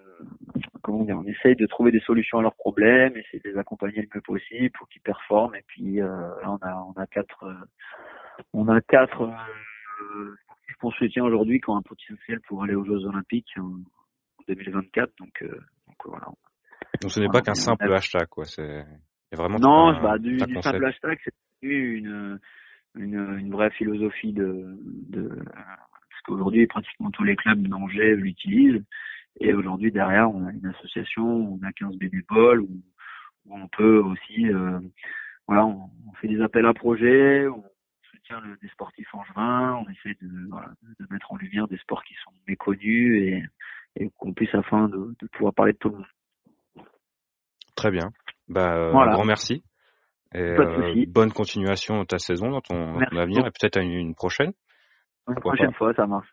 comment 0.83 1.05
dire, 1.05 1.19
on 1.19 1.25
essaye 1.25 1.57
de 1.57 1.67
trouver 1.67 1.93
des 1.93 2.01
solutions 2.01 2.39
à 2.39 2.43
leurs 2.43 2.55
problèmes, 2.55 3.17
essayer 3.17 3.41
de 3.41 3.51
les 3.51 3.59
accompagner 3.59 4.03
le 4.03 4.09
mieux 4.15 4.21
possible 4.21 4.71
pour 4.71 4.89
qu'ils 4.89 5.03
performent. 5.03 5.55
Et 5.55 5.65
puis 5.67 6.01
euh, 6.01 6.07
là, 6.07 6.51
on 6.51 6.57
a 6.57 6.85
on 6.97 7.01
a 7.01 7.07
quatre 7.07 7.45
euh, 7.45 7.55
on 8.53 8.69
a 8.69 8.81
quatre 8.81 9.23
euh, 9.23 10.37
aujourd'hui 11.23 11.61
qui 11.61 11.69
ont 11.71 11.77
un 11.77 11.83
potentiel 11.83 12.41
pour 12.49 12.63
aller 12.63 12.75
aux 12.75 12.85
Jeux 12.85 13.05
Olympiques 13.05 13.53
en 13.59 13.71
2024. 14.49 15.13
Donc, 15.19 15.43
donc 15.43 15.97
voilà. 16.07 16.27
Donc 17.03 17.11
ce 17.11 17.21
n'est 17.21 17.29
pas 17.29 17.43
qu'un 17.43 17.55
simple 17.55 17.93
hashtag, 17.93 18.27
quoi. 18.29 18.45
C'est 18.47 18.85
vraiment 19.33 19.59
non, 19.59 20.01
bah, 20.03 20.19
du, 20.19 20.37
du 20.39 20.63
simple 20.63 20.85
hashtag, 20.85 21.19
c'est 21.23 21.35
une, 21.63 22.41
une, 22.95 23.39
une 23.39 23.53
vraie 23.53 23.71
philosophie 23.71 24.33
de, 24.33 24.79
de 25.11 25.29
parce 25.29 26.23
qu'aujourd'hui 26.25 26.67
pratiquement 26.67 27.11
tous 27.11 27.25
les 27.25 27.37
clubs 27.37 27.67
d'Angers 27.69 28.17
l'utilisent 28.17 28.83
et 29.39 29.53
aujourd'hui 29.55 29.93
derrière 29.93 30.31
on 30.31 30.47
a 30.47 30.53
une 30.53 30.67
association, 30.67 31.25
on 31.25 31.67
a 31.67 31.73
15 31.73 31.97
bénévoles 31.97 32.61
où, 32.61 32.83
où 33.47 33.57
on 33.57 33.69
peut 33.69 33.99
aussi 33.99 34.49
euh, 34.49 34.81
voilà 35.47 35.67
on, 35.67 35.91
fait 36.21 36.29
des 36.29 36.41
appels 36.43 36.67
à 36.67 36.75
projets, 36.75 37.47
on 37.49 37.65
soutient 38.11 38.41
le, 38.41 38.57
des 38.61 38.69
sportifs 38.69 39.15
angevins, 39.15 39.83
on 39.87 39.91
essaie 39.91 40.17
de, 40.21 40.49
voilà, 40.51 40.69
de 40.99 41.07
mettre 41.11 41.33
en 41.33 41.37
lumière 41.37 41.67
des 41.69 41.79
sports 41.79 42.05
qui 42.05 42.15
sont 42.25 42.33
méconnus 42.47 43.23
et, 43.23 43.45
et 43.97 44.11
qu'on 44.19 44.33
puisse 44.35 44.55
afin 44.55 44.89
de, 44.89 45.15
de 45.19 45.27
pouvoir 45.29 45.55
parler 45.55 45.73
de 45.73 45.79
tout 45.79 45.89
le 45.89 45.97
monde. 45.97 46.07
Très 47.75 47.91
bien. 47.91 48.11
Bah, 48.49 48.75
euh, 48.75 48.93
Un 48.95 49.11
grand 49.13 49.25
merci. 49.25 49.65
Et, 50.35 50.39
euh, 50.39 51.05
bonne 51.09 51.33
continuation 51.33 52.01
de 52.01 52.05
ta 52.05 52.19
saison, 52.19 52.51
dans 52.51 52.61
ton, 52.61 53.01
avenir, 53.17 53.47
et 53.47 53.51
peut-être 53.51 53.79
à 53.79 53.83
une, 53.83 54.15
prochaine. 54.15 54.53
Une 55.29 55.35
prochaine 55.37 55.73
fois, 55.73 55.93
ça 55.95 56.07
marche. 56.07 56.29